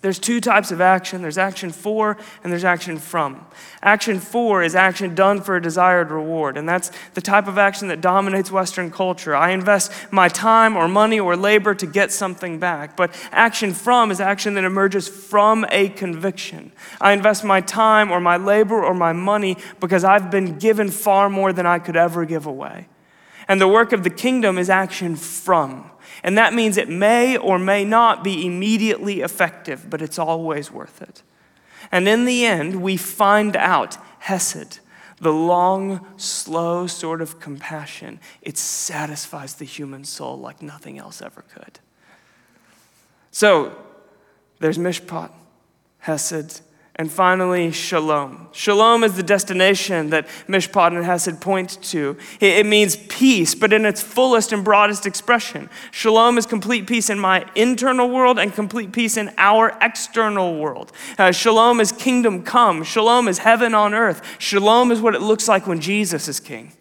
[0.02, 3.46] There's two types of action there's action for and there's action from.
[3.80, 7.86] Action for is action done for a desired reward, and that's the type of action
[7.88, 9.36] that dominates Western culture.
[9.36, 12.96] I invest my time or money or labor to get something back.
[12.96, 16.72] But action from is action that emerges from a conviction.
[17.00, 21.30] I invest my time or my labor or my money because I've been given far
[21.30, 22.88] more than I could ever give away.
[23.48, 25.90] And the work of the kingdom is action from.
[26.22, 31.02] And that means it may or may not be immediately effective, but it's always worth
[31.02, 31.22] it.
[31.92, 34.80] And in the end, we find out Hesed,
[35.20, 41.42] the long, slow sort of compassion, it satisfies the human soul like nothing else ever
[41.54, 41.78] could.
[43.30, 43.76] So
[44.58, 45.30] there's mishpat,
[46.00, 46.60] hesed,
[46.98, 48.48] and finally, shalom.
[48.52, 52.16] Shalom is the destination that Mishpat and Hesed point to.
[52.40, 55.68] It means peace, but in its fullest and broadest expression.
[55.90, 60.90] Shalom is complete peace in my internal world and complete peace in our external world.
[61.18, 62.82] Uh, shalom is kingdom come.
[62.82, 64.22] Shalom is heaven on earth.
[64.38, 66.72] Shalom is what it looks like when Jesus is king.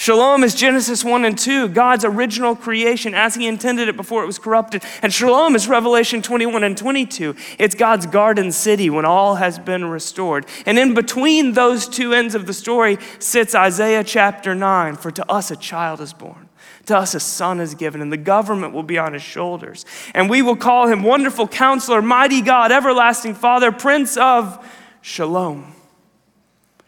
[0.00, 4.26] Shalom is Genesis 1 and 2, God's original creation as He intended it before it
[4.26, 4.84] was corrupted.
[5.02, 7.34] And shalom is Revelation 21 and 22.
[7.58, 10.46] It's God's garden city when all has been restored.
[10.66, 15.28] And in between those two ends of the story sits Isaiah chapter 9 For to
[15.28, 16.48] us a child is born.
[16.86, 19.84] To us a son is given, and the government will be on his shoulders.
[20.14, 24.64] And we will call him Wonderful Counselor, Mighty God, Everlasting Father, Prince of
[25.00, 25.74] Shalom.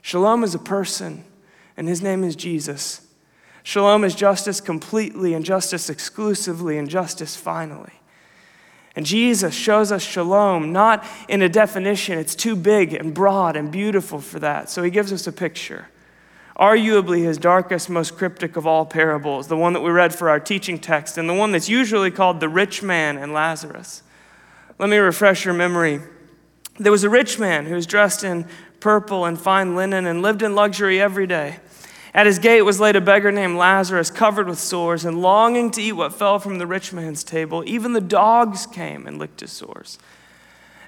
[0.00, 1.24] Shalom is a person
[1.80, 3.00] and his name is Jesus.
[3.62, 7.94] Shalom is justice completely and justice exclusively and justice finally.
[8.94, 13.72] And Jesus shows us shalom not in a definition, it's too big and broad and
[13.72, 14.68] beautiful for that.
[14.68, 15.86] So he gives us a picture.
[16.58, 20.38] Arguably, his darkest, most cryptic of all parables, the one that we read for our
[20.38, 24.02] teaching text, and the one that's usually called the rich man and Lazarus.
[24.78, 26.02] Let me refresh your memory.
[26.78, 28.46] There was a rich man who was dressed in
[28.80, 31.58] purple and fine linen and lived in luxury every day.
[32.12, 35.82] At his gate was laid a beggar named Lazarus, covered with sores and longing to
[35.82, 37.62] eat what fell from the rich man's table.
[37.66, 39.98] Even the dogs came and licked his sores.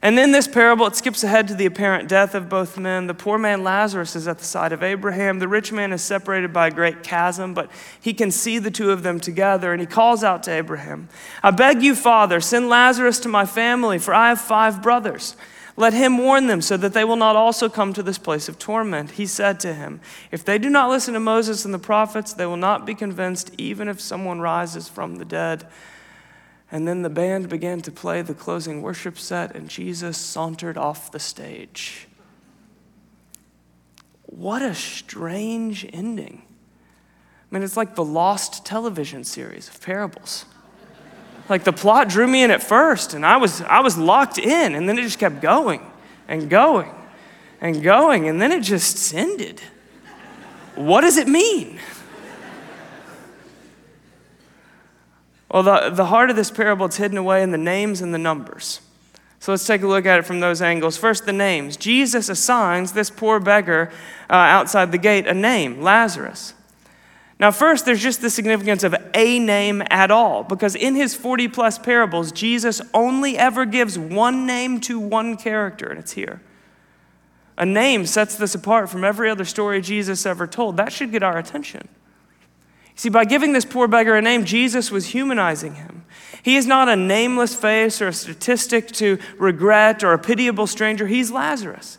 [0.05, 3.07] And in this parable, it skips ahead to the apparent death of both men.
[3.07, 5.39] The poor man Lazarus is at the side of Abraham.
[5.39, 7.71] The rich man is separated by a great chasm, but
[8.01, 11.09] he can see the two of them together, and he calls out to Abraham
[11.41, 15.37] I beg you, Father, send Lazarus to my family, for I have five brothers.
[15.77, 18.59] Let him warn them so that they will not also come to this place of
[18.59, 19.13] torment.
[19.13, 20.01] He said to him,
[20.31, 23.53] If they do not listen to Moses and the prophets, they will not be convinced,
[23.57, 25.67] even if someone rises from the dead.
[26.71, 31.11] And then the band began to play the closing worship set, and Jesus sauntered off
[31.11, 32.09] the stage.
[34.25, 36.43] What a strange ending.
[37.51, 40.47] I mean, it's like the lost television series of parables.
[41.49, 44.75] Like the plot drew me in at first, and I was, I was locked in,
[44.75, 45.81] and then it just kept going
[46.29, 46.91] and going
[47.61, 49.61] and going, and then it just ended.
[50.75, 51.79] What does it mean?
[55.51, 58.19] Well, the, the heart of this parable is hidden away in the names and the
[58.19, 58.81] numbers.
[59.39, 60.97] So let's take a look at it from those angles.
[60.97, 61.77] First, the names.
[61.77, 63.91] Jesus assigns this poor beggar
[64.31, 66.55] uh, outside the gate a name, Lazarus.
[67.43, 71.49] Now, first, there's just the significance of a name at all, because in his 40
[71.49, 76.41] plus parables, Jesus only ever gives one name to one character, and it's here.
[77.59, 80.77] A name sets this apart from every other story Jesus ever told.
[80.77, 81.89] That should get our attention.
[82.95, 86.05] See, by giving this poor beggar a name, Jesus was humanizing him.
[86.45, 91.09] He is not a nameless face or a statistic to regret or a pitiable stranger.
[91.09, 91.99] He's Lazarus.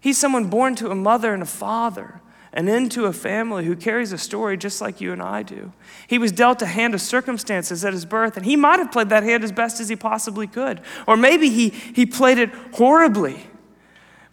[0.00, 2.22] He's someone born to a mother and a father
[2.58, 5.72] and into a family who carries a story just like you and I do.
[6.08, 9.10] He was dealt a hand of circumstances at his birth, and he might have played
[9.10, 10.80] that hand as best as he possibly could.
[11.06, 13.46] Or maybe he, he played it horribly.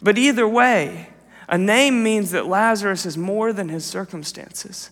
[0.02, 1.10] But either way,
[1.48, 4.90] a name means that Lazarus is more than his circumstances.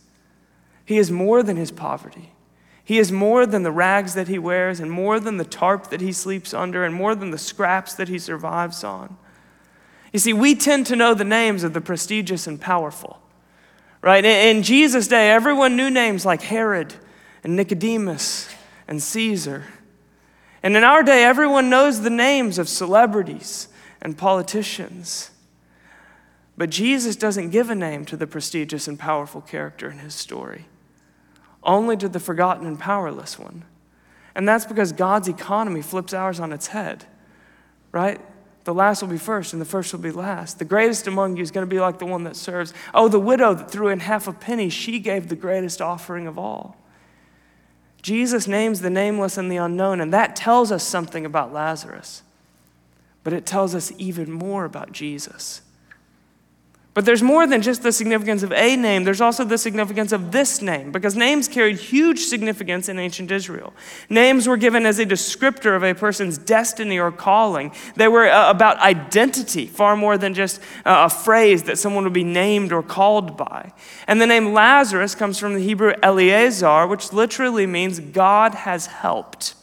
[0.85, 2.30] He is more than his poverty.
[2.85, 6.01] He is more than the rags that he wears, and more than the tarp that
[6.01, 9.16] he sleeps under, and more than the scraps that he survives on.
[10.12, 13.18] You see, we tend to know the names of the prestigious and powerful,
[14.05, 14.23] right?
[14.23, 16.93] In Jesus' day, everyone knew names like Herod
[17.43, 18.55] and Nicodemus
[18.87, 19.65] and Caesar.
[20.63, 23.69] And in our day, everyone knows the names of celebrities
[24.03, 25.31] and politicians.
[26.55, 30.67] But Jesus doesn't give a name to the prestigious and powerful character in his story,
[31.63, 33.65] only to the forgotten and powerless one.
[34.35, 37.07] And that's because God's economy flips ours on its head,
[37.91, 38.21] right?
[38.65, 40.59] The last will be first, and the first will be last.
[40.59, 42.73] The greatest among you is going to be like the one that serves.
[42.95, 46.39] Oh, the widow that threw in half a penny, she gave the greatest offering of
[46.39, 46.77] all.
[48.01, 52.23] Jesus names the nameless and the unknown, and that tells us something about Lazarus.
[53.23, 55.62] But it tells us even more about Jesus.
[56.95, 60.30] But there's more than just the significance of a name, there's also the significance of
[60.30, 63.74] this name, because names carried huge significance in ancient Israel.
[64.09, 68.49] Names were given as a descriptor of a person's destiny or calling, they were uh,
[68.49, 72.82] about identity far more than just uh, a phrase that someone would be named or
[72.82, 73.72] called by.
[74.07, 79.57] And the name Lazarus comes from the Hebrew Eleazar, which literally means God has helped.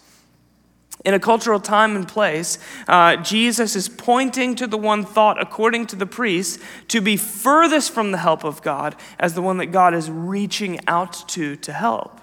[1.03, 5.87] In a cultural time and place, uh, Jesus is pointing to the one thought, according
[5.87, 9.67] to the priests, to be furthest from the help of God as the one that
[9.67, 12.20] God is reaching out to to help.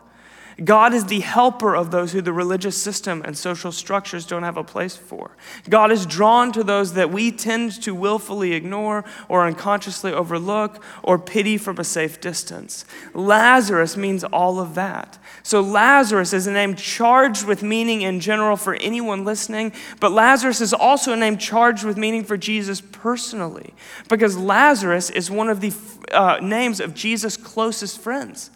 [0.64, 4.56] God is the helper of those who the religious system and social structures don't have
[4.56, 5.36] a place for.
[5.68, 11.16] God is drawn to those that we tend to willfully ignore or unconsciously overlook or
[11.16, 12.84] pity from a safe distance.
[13.14, 15.16] Lazarus means all of that.
[15.44, 20.60] So, Lazarus is a name charged with meaning in general for anyone listening, but Lazarus
[20.60, 23.74] is also a name charged with meaning for Jesus personally,
[24.08, 25.72] because Lazarus is one of the
[26.12, 28.50] uh, names of Jesus' closest friends.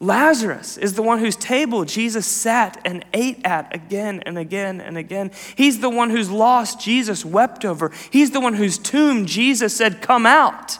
[0.00, 4.96] Lazarus is the one whose table Jesus sat and ate at again and again and
[4.96, 5.32] again.
[5.56, 7.90] He's the one whose loss Jesus wept over.
[8.10, 10.78] He's the one whose tomb Jesus said, Come out.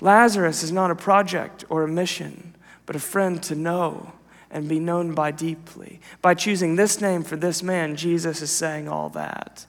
[0.00, 2.54] Lazarus is not a project or a mission,
[2.86, 4.12] but a friend to know
[4.50, 6.00] and be known by deeply.
[6.22, 9.66] By choosing this name for this man, Jesus is saying all that.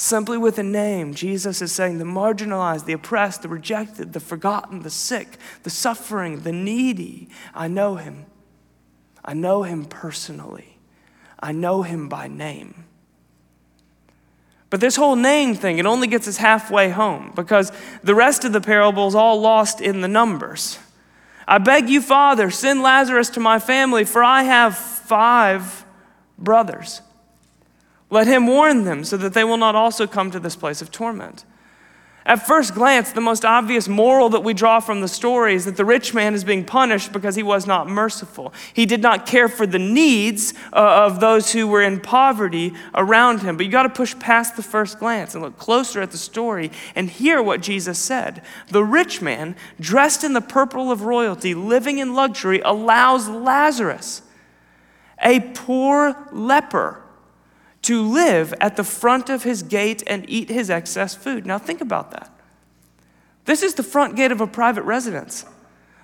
[0.00, 4.80] Simply with a name, Jesus is saying the marginalized, the oppressed, the rejected, the forgotten,
[4.80, 7.28] the sick, the suffering, the needy.
[7.52, 8.24] I know him.
[9.22, 10.78] I know him personally.
[11.38, 12.84] I know him by name.
[14.70, 17.70] But this whole name thing, it only gets us halfway home because
[18.02, 20.78] the rest of the parable is all lost in the numbers.
[21.46, 25.84] I beg you, Father, send Lazarus to my family, for I have five
[26.38, 27.02] brothers.
[28.10, 30.90] Let him warn them so that they will not also come to this place of
[30.90, 31.44] torment.
[32.26, 35.76] At first glance, the most obvious moral that we draw from the story is that
[35.76, 38.52] the rich man is being punished because he was not merciful.
[38.74, 43.40] He did not care for the needs uh, of those who were in poverty around
[43.40, 43.56] him.
[43.56, 46.70] But you got to push past the first glance and look closer at the story
[46.94, 48.42] and hear what Jesus said.
[48.68, 54.20] The rich man, dressed in the purple of royalty, living in luxury, allows Lazarus,
[55.22, 56.99] a poor leper,
[57.82, 61.46] to live at the front of his gate and eat his excess food.
[61.46, 62.30] Now, think about that.
[63.46, 65.44] This is the front gate of a private residence.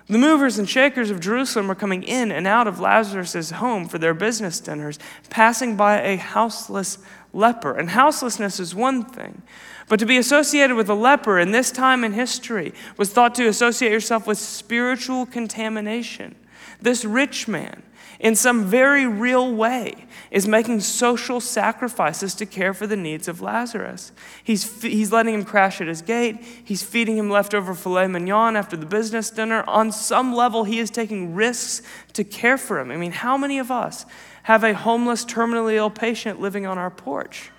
[0.07, 3.97] The movers and shakers of Jerusalem are coming in and out of Lazarus' home for
[3.97, 4.97] their business dinners,
[5.29, 6.97] passing by a houseless
[7.33, 7.73] leper.
[7.73, 9.41] And houselessness is one thing,
[9.89, 13.47] but to be associated with a leper in this time in history was thought to
[13.47, 16.35] associate yourself with spiritual contamination.
[16.81, 17.83] This rich man,
[18.19, 23.41] in some very real way, is making social sacrifices to care for the needs of
[23.41, 24.11] Lazarus.
[24.43, 26.41] He's, he's letting him crash at his gate.
[26.41, 29.63] He's feeding him leftover filet mignon after the business dinner.
[29.67, 32.91] On some level, he is taking risks to care for him.
[32.91, 34.05] I mean, how many of us
[34.43, 37.51] have a homeless, terminally ill patient living on our porch?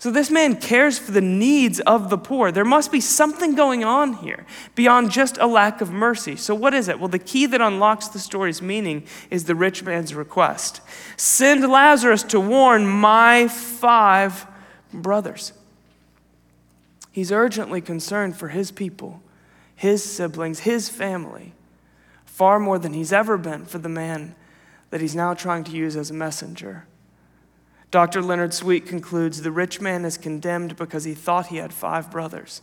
[0.00, 2.50] So this man cares for the needs of the poor.
[2.50, 6.36] There must be something going on here beyond just a lack of mercy.
[6.36, 6.98] So what is it?
[6.98, 10.80] Well, the key that unlocks the story's meaning is the rich man's request.
[11.18, 14.46] Send Lazarus to warn my five
[14.90, 15.52] brothers.
[17.12, 19.20] He's urgently concerned for his people,
[19.76, 21.52] his siblings, his family,
[22.24, 24.34] far more than he's ever been for the man
[24.88, 26.86] that he's now trying to use as a messenger.
[27.90, 28.22] Dr.
[28.22, 32.62] Leonard Sweet concludes the rich man is condemned because he thought he had five brothers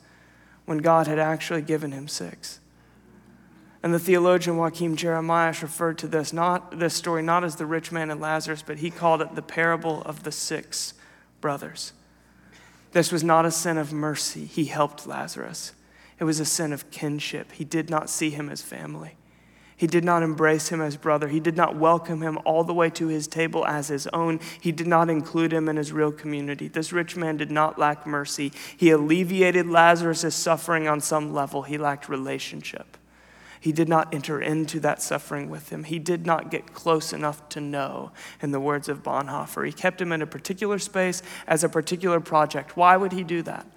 [0.65, 2.59] when God had actually given him six.
[3.84, 7.91] And the theologian Joachim Jeremias referred to this, not, this story not as the rich
[7.91, 10.93] man and Lazarus, but he called it the parable of the six
[11.41, 11.93] brothers.
[12.91, 14.45] This was not a sin of mercy.
[14.45, 15.73] He helped Lazarus.
[16.19, 17.51] It was a sin of kinship.
[17.51, 19.17] He did not see him as family.
[19.78, 21.28] He did not embrace him as brother.
[21.28, 24.39] He did not welcome him all the way to his table as his own.
[24.59, 26.67] He did not include him in his real community.
[26.67, 28.51] This rich man did not lack mercy.
[28.75, 31.61] He alleviated Lazarus' suffering on some level.
[31.61, 32.97] He lacked relationship.
[33.59, 35.84] He did not enter into that suffering with him.
[35.84, 38.11] He did not get close enough to know,
[38.41, 39.65] in the words of Bonhoeffer.
[39.65, 42.75] He kept him in a particular space as a particular project.
[42.78, 43.67] Why would he do that?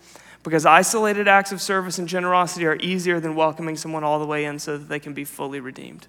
[0.43, 4.45] Because isolated acts of service and generosity are easier than welcoming someone all the way
[4.45, 6.07] in so that they can be fully redeemed.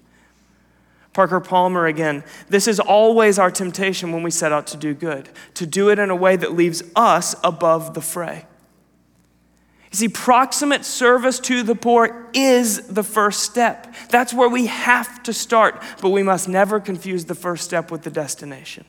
[1.12, 5.28] Parker Palmer again, this is always our temptation when we set out to do good,
[5.54, 8.46] to do it in a way that leaves us above the fray.
[9.92, 13.94] You see, proximate service to the poor is the first step.
[14.08, 18.02] That's where we have to start, but we must never confuse the first step with
[18.02, 18.86] the destination.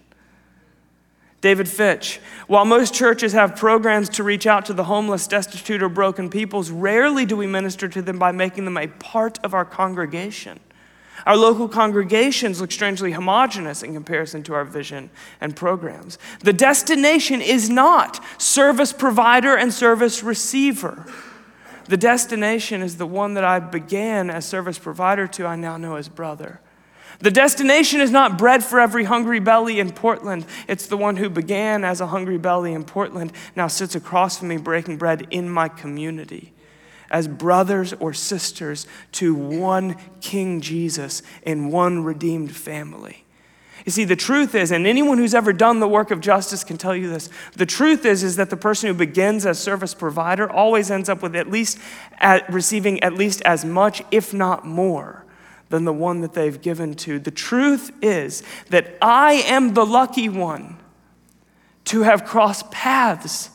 [1.44, 2.22] David Fitch.
[2.48, 6.72] While most churches have programs to reach out to the homeless, destitute, or broken peoples,
[6.72, 10.62] rarely do we minister to them by making them a part of our congregation.
[11.26, 15.10] Our local congregations look strangely homogenous in comparison to our vision
[15.42, 16.18] and programs.
[16.40, 21.06] The destination is not service provider and service receiver.
[21.90, 25.98] The destination is the one that I began as service provider to, I now know
[25.98, 26.62] as brother.
[27.24, 30.46] The destination is not bread for every hungry belly in Portland.
[30.68, 34.50] It's the one who began as a hungry belly in Portland, now sits across from
[34.50, 36.52] me breaking bread in my community
[37.10, 43.24] as brothers or sisters to one King Jesus in one redeemed family.
[43.86, 46.78] You see, the truth is, and anyone who's ever done the work of justice can
[46.78, 47.30] tell you this.
[47.56, 51.22] The truth is, is that the person who begins as service provider always ends up
[51.22, 51.80] with at least
[52.20, 55.23] at receiving at least as much, if not more,
[55.74, 57.18] than the one that they've given to.
[57.18, 60.78] The truth is that I am the lucky one
[61.86, 63.50] to have crossed paths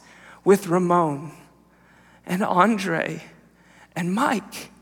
[0.45, 1.31] with Ramon
[2.27, 3.23] and Andre
[3.95, 4.73] and Mike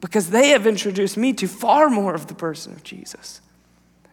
[0.00, 3.40] because they have introduced me to far more of the person of Jesus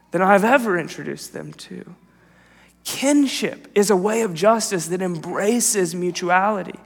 [0.10, 1.94] than I've ever introduced them to.
[2.84, 6.80] Kinship is a way of justice that embraces mutuality.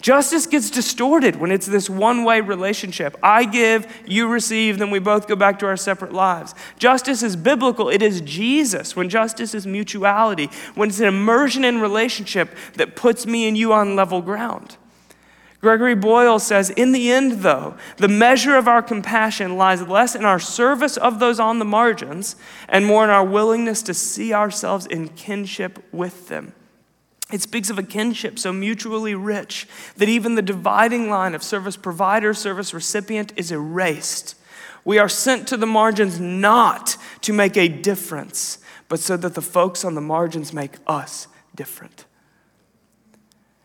[0.00, 3.16] Justice gets distorted when it's this one way relationship.
[3.20, 6.54] I give, you receive, then we both go back to our separate lives.
[6.78, 8.94] Justice is biblical, it is Jesus.
[8.94, 13.72] When justice is mutuality, when it's an immersion in relationship that puts me and you
[13.72, 14.76] on level ground.
[15.60, 20.24] Gregory Boyle says, In the end, though, the measure of our compassion lies less in
[20.24, 22.36] our service of those on the margins
[22.68, 26.52] and more in our willingness to see ourselves in kinship with them.
[27.30, 31.76] It speaks of a kinship so mutually rich that even the dividing line of service
[31.76, 34.34] provider, service recipient is erased.
[34.84, 38.58] We are sent to the margins not to make a difference,
[38.88, 42.06] but so that the folks on the margins make us different.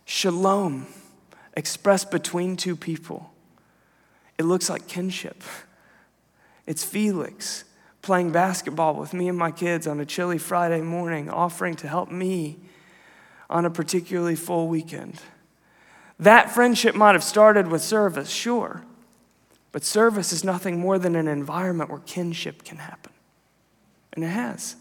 [0.04, 0.88] Shalom
[1.56, 3.32] expressed between two people.
[4.38, 5.42] It looks like kinship.
[6.66, 7.64] It's Felix
[8.02, 12.12] playing basketball with me and my kids on a chilly Friday morning, offering to help
[12.12, 12.58] me
[13.50, 15.22] on a particularly full weekend.
[16.20, 18.84] That friendship might have started with service, sure,
[19.72, 23.12] but service is nothing more than an environment where kinship can happen.
[24.14, 24.76] And it has.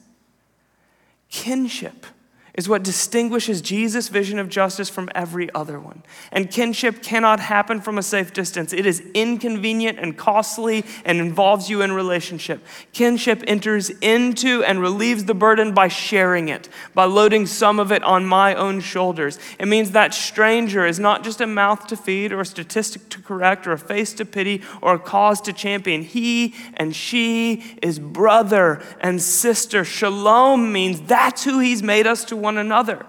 [1.31, 2.07] Kinship
[2.55, 6.03] is what distinguishes Jesus' vision of justice from every other one.
[6.31, 8.75] And kinship cannot happen from a safe distance.
[8.75, 12.63] It is inconvenient and costly and involves you in relationship.
[12.93, 18.03] Kinship enters into and relieves the burden by sharing it, by loading some of it
[18.03, 19.39] on my own shoulders.
[19.59, 23.23] It means that stranger is not just a mouth to feed or a statistic to
[23.23, 26.03] correct or a face to pity or a cause to champion.
[26.03, 29.85] He and she is brother and sister.
[29.87, 33.07] Shalom means that's who he's made us to one another.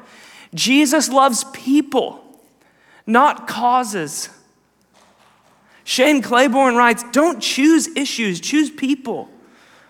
[0.54, 2.24] Jesus loves people,
[3.06, 4.30] not causes.
[5.84, 9.30] Shane Claiborne writes Don't choose issues, choose people.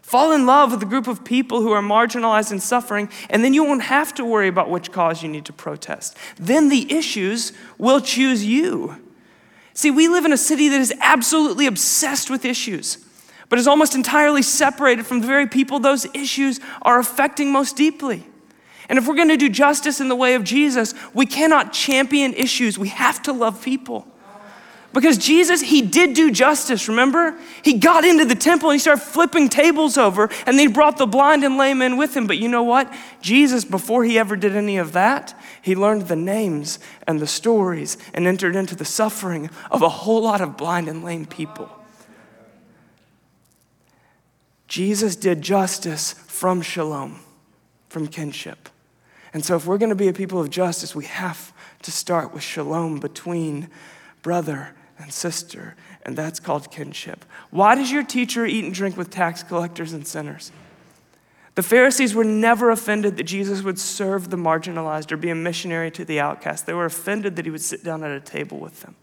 [0.01, 3.53] Fall in love with a group of people who are marginalized and suffering, and then
[3.53, 6.17] you won't have to worry about which cause you need to protest.
[6.35, 8.97] Then the issues will choose you.
[9.73, 12.97] See, we live in a city that is absolutely obsessed with issues,
[13.49, 18.25] but is almost entirely separated from the very people those issues are affecting most deeply.
[18.93, 22.31] And if we're going to do justice in the way of Jesus, we cannot champion
[22.35, 22.77] issues.
[22.77, 24.05] We have to love people.
[24.93, 27.35] Because Jesus, he did do justice, remember?
[27.63, 30.97] He got into the temple and he started flipping tables over, and then he brought
[30.97, 32.27] the blind and lame in with him.
[32.27, 32.93] But you know what?
[33.19, 35.33] Jesus, before he ever did any of that,
[35.63, 36.77] he learned the names
[37.07, 41.03] and the stories and entered into the suffering of a whole lot of blind and
[41.03, 41.67] lame people.
[44.67, 47.21] Jesus did justice from shalom,
[47.89, 48.69] from kinship.
[49.33, 52.33] And so, if we're going to be a people of justice, we have to start
[52.33, 53.69] with shalom between
[54.21, 57.25] brother and sister, and that's called kinship.
[57.49, 60.51] Why does your teacher eat and drink with tax collectors and sinners?
[61.55, 65.91] The Pharisees were never offended that Jesus would serve the marginalized or be a missionary
[65.91, 66.65] to the outcast.
[66.65, 68.95] They were offended that he would sit down at a table with them,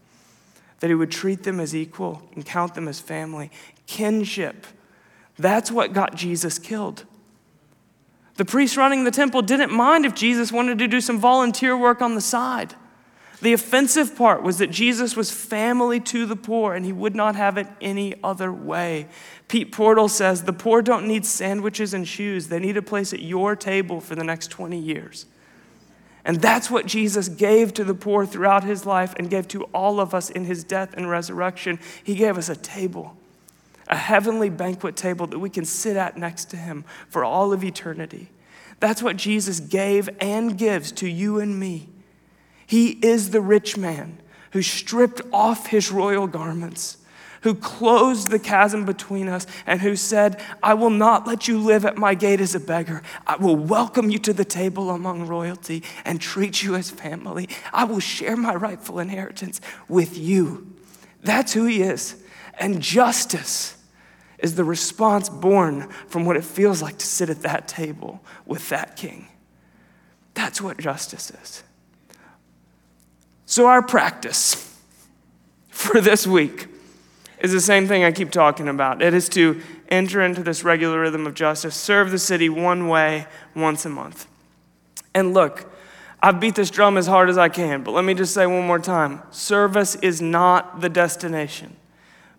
[0.79, 3.51] that he would treat them as equal and count them as family.
[3.87, 4.65] Kinship.
[5.37, 7.05] That's what got Jesus killed.
[8.41, 12.01] The priests running the temple didn't mind if Jesus wanted to do some volunteer work
[12.01, 12.73] on the side.
[13.39, 17.35] The offensive part was that Jesus was family to the poor and he would not
[17.35, 19.05] have it any other way.
[19.47, 23.21] Pete Portal says the poor don't need sandwiches and shoes, they need a place at
[23.21, 25.27] your table for the next 20 years.
[26.25, 29.99] And that's what Jesus gave to the poor throughout his life and gave to all
[29.99, 31.77] of us in his death and resurrection.
[32.03, 33.15] He gave us a table
[33.91, 37.63] a heavenly banquet table that we can sit at next to him for all of
[37.63, 38.29] eternity.
[38.79, 41.89] That's what Jesus gave and gives to you and me.
[42.65, 44.19] He is the rich man
[44.53, 46.97] who stripped off his royal garments,
[47.41, 51.85] who closed the chasm between us, and who said, I will not let you live
[51.85, 53.03] at my gate as a beggar.
[53.27, 57.49] I will welcome you to the table among royalty and treat you as family.
[57.73, 60.73] I will share my rightful inheritance with you.
[61.23, 62.15] That's who he is.
[62.59, 63.77] And justice
[64.41, 68.69] is the response born from what it feels like to sit at that table with
[68.69, 69.27] that king.
[70.33, 71.63] That's what justice is.
[73.45, 74.79] So, our practice
[75.69, 76.67] for this week
[77.39, 79.01] is the same thing I keep talking about.
[79.01, 83.27] It is to enter into this regular rhythm of justice, serve the city one way
[83.55, 84.27] once a month.
[85.13, 85.71] And look,
[86.21, 88.65] I've beat this drum as hard as I can, but let me just say one
[88.65, 91.75] more time service is not the destination,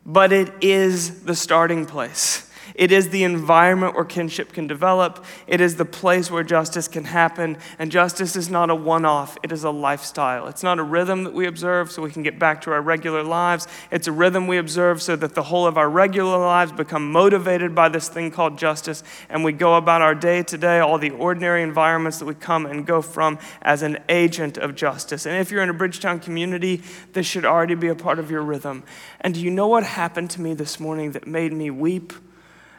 [0.05, 2.49] but it is the starting place.
[2.75, 5.25] It is the environment where kinship can develop.
[5.47, 7.59] It is the place where justice can happen.
[7.79, 10.47] And justice is not a one off, it is a lifestyle.
[10.47, 13.23] It's not a rhythm that we observe so we can get back to our regular
[13.23, 13.67] lives.
[13.91, 17.75] It's a rhythm we observe so that the whole of our regular lives become motivated
[17.75, 19.03] by this thing called justice.
[19.29, 22.67] And we go about our day to day, all the ordinary environments that we come
[22.67, 25.27] and go from as an agent of justice.
[25.27, 28.43] And if you're in a Bridgetown community, this should already be a part of your
[28.43, 28.83] rhythm.
[29.21, 32.13] And do you know what happened to me this morning that made me weep?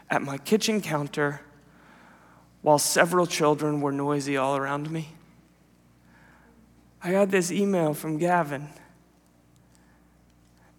[0.10, 1.42] At my kitchen counter
[2.62, 5.10] while several children were noisy all around me.
[7.04, 8.70] I got this email from Gavin,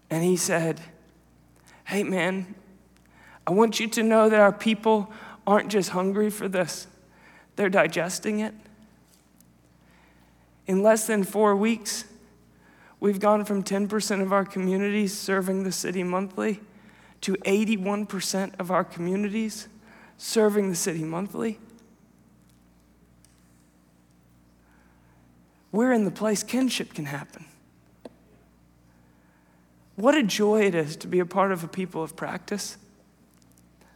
[0.09, 0.81] and he said,
[1.85, 2.55] Hey, man,
[3.45, 5.11] I want you to know that our people
[5.45, 6.87] aren't just hungry for this,
[7.55, 8.55] they're digesting it.
[10.65, 12.05] In less than four weeks,
[12.99, 16.59] we've gone from 10% of our communities serving the city monthly
[17.21, 19.67] to 81% of our communities
[20.17, 21.59] serving the city monthly.
[25.71, 27.45] We're in the place kinship can happen.
[29.95, 32.77] What a joy it is to be a part of a people of practice,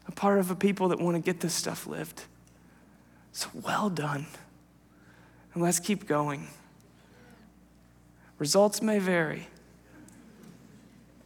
[0.08, 2.24] a part of a people that want to get this stuff lived.
[3.32, 4.26] So well done.
[5.54, 6.48] And let's keep going.
[8.38, 9.48] Results may vary,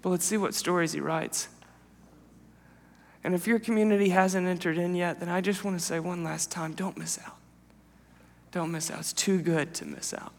[0.02, 1.48] but let's see what stories he writes.
[3.24, 6.24] And if your community hasn't entered in yet, then I just want to say one
[6.24, 7.38] last time don't miss out.
[8.52, 9.00] Don't miss out.
[9.00, 10.34] It's too good to miss out.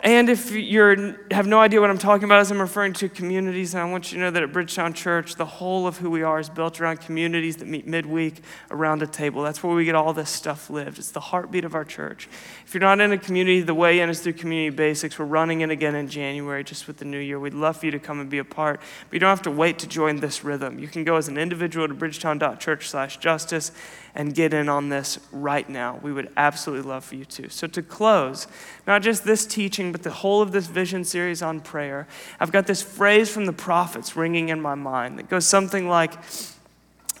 [0.00, 3.72] And if you have no idea what I'm talking about as I'm referring to communities,
[3.72, 6.22] and I want you to know that at Bridgetown Church, the whole of who we
[6.22, 9.42] are is built around communities that meet midweek around a table.
[9.42, 10.98] That's where we get all this stuff lived.
[10.98, 12.28] It's the heartbeat of our church.
[12.66, 15.18] If you're not in a community, the way in is through community basics.
[15.18, 17.40] We're running it again in January, just with the new year.
[17.40, 19.50] We'd love for you to come and be a part, but you don't have to
[19.50, 20.78] wait to join this rhythm.
[20.78, 23.72] You can go as an individual to bridgetown.church/justice
[24.14, 25.98] and get in on this right now.
[26.02, 27.50] We would absolutely love for you to.
[27.50, 28.46] So to close,
[28.86, 29.46] not just this
[29.92, 32.06] but the whole of this vision series on prayer,
[32.38, 36.12] I've got this phrase from the prophets ringing in my mind that goes something like,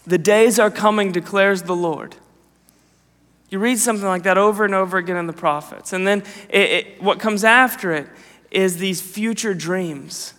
[0.06, 2.16] "The days are coming," declares the Lord
[3.48, 5.92] you read something like that over and over again in the prophets.
[5.92, 8.08] And then it, it, what comes after it
[8.50, 10.34] is these future dreams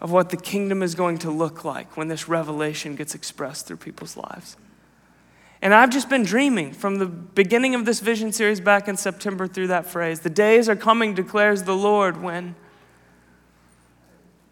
[0.00, 3.78] of what the kingdom is going to look like when this revelation gets expressed through
[3.78, 4.56] people's lives.
[5.64, 9.46] And I've just been dreaming from the beginning of this vision series back in September
[9.46, 12.54] through that phrase the days are coming, declares the Lord, when.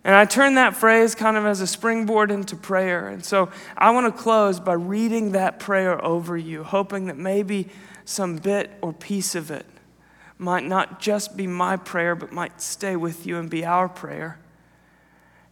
[0.04, 3.08] And I turn that phrase kind of as a springboard into prayer.
[3.08, 7.68] And so I want to close by reading that prayer over you, hoping that maybe
[8.06, 9.66] some bit or piece of it
[10.38, 14.38] might not just be my prayer, but might stay with you and be our prayer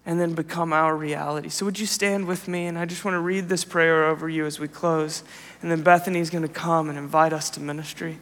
[0.06, 1.48] and then become our reality.
[1.48, 2.66] So, would you stand with me?
[2.66, 5.22] And I just want to read this prayer over you as we close.
[5.62, 8.18] And then Bethany's going to come and invite us to ministry.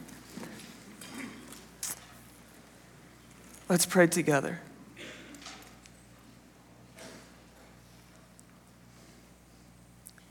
[3.69, 4.61] Let's pray together.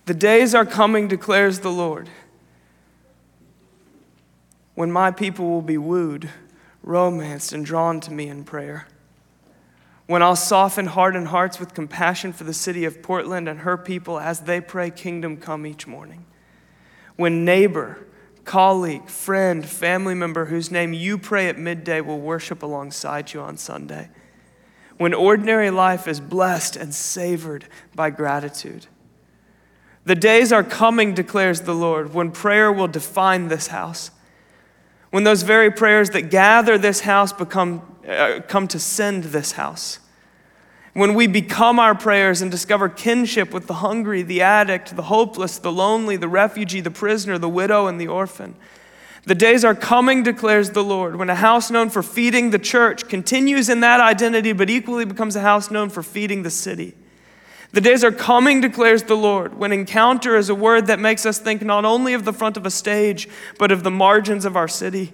[0.07, 2.09] The days are coming, declares the Lord
[4.79, 6.31] when my people will be wooed,
[6.85, 8.87] romanced, and drawn to me in prayer.
[10.07, 14.21] When I'll soften hardened hearts with compassion for the city of Portland and her people
[14.21, 16.25] as they pray, Kingdom come each morning.
[17.19, 17.99] When neighbor,
[18.47, 23.59] colleague, friend, family member whose name you pray at midday will worship alongside you on
[23.59, 24.09] Sunday.
[24.97, 28.87] When ordinary life is blessed and savored by gratitude.
[30.07, 34.11] The days are coming, declares the Lord, when prayer will define this house
[35.11, 40.01] when those very prayers that gather this house become, uh, come to send this house.
[40.99, 45.57] When we become our prayers and discover kinship with the hungry, the addict, the hopeless,
[45.57, 48.57] the lonely, the refugee, the prisoner, the widow, and the orphan.
[49.25, 53.09] The days are coming, declares the Lord, when a house known for feeding the church
[53.09, 56.97] continues in that identity, but equally becomes a house known for feeding the city.
[57.71, 61.39] The days are coming, declares the Lord, when encounter is a word that makes us
[61.39, 64.67] think not only of the front of a stage, but of the margins of our
[64.67, 65.13] city.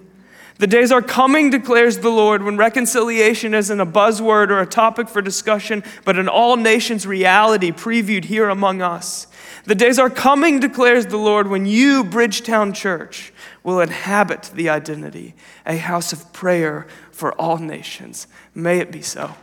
[0.57, 5.09] The days are coming, declares the Lord, when reconciliation isn't a buzzword or a topic
[5.09, 9.27] for discussion, but an all nations reality previewed here among us.
[9.65, 13.33] The days are coming, declares the Lord, when you, Bridgetown Church,
[13.63, 15.35] will inhabit the identity,
[15.65, 18.27] a house of prayer for all nations.
[18.53, 19.35] May it be so.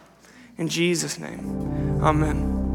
[0.56, 2.71] In Jesus' name, amen.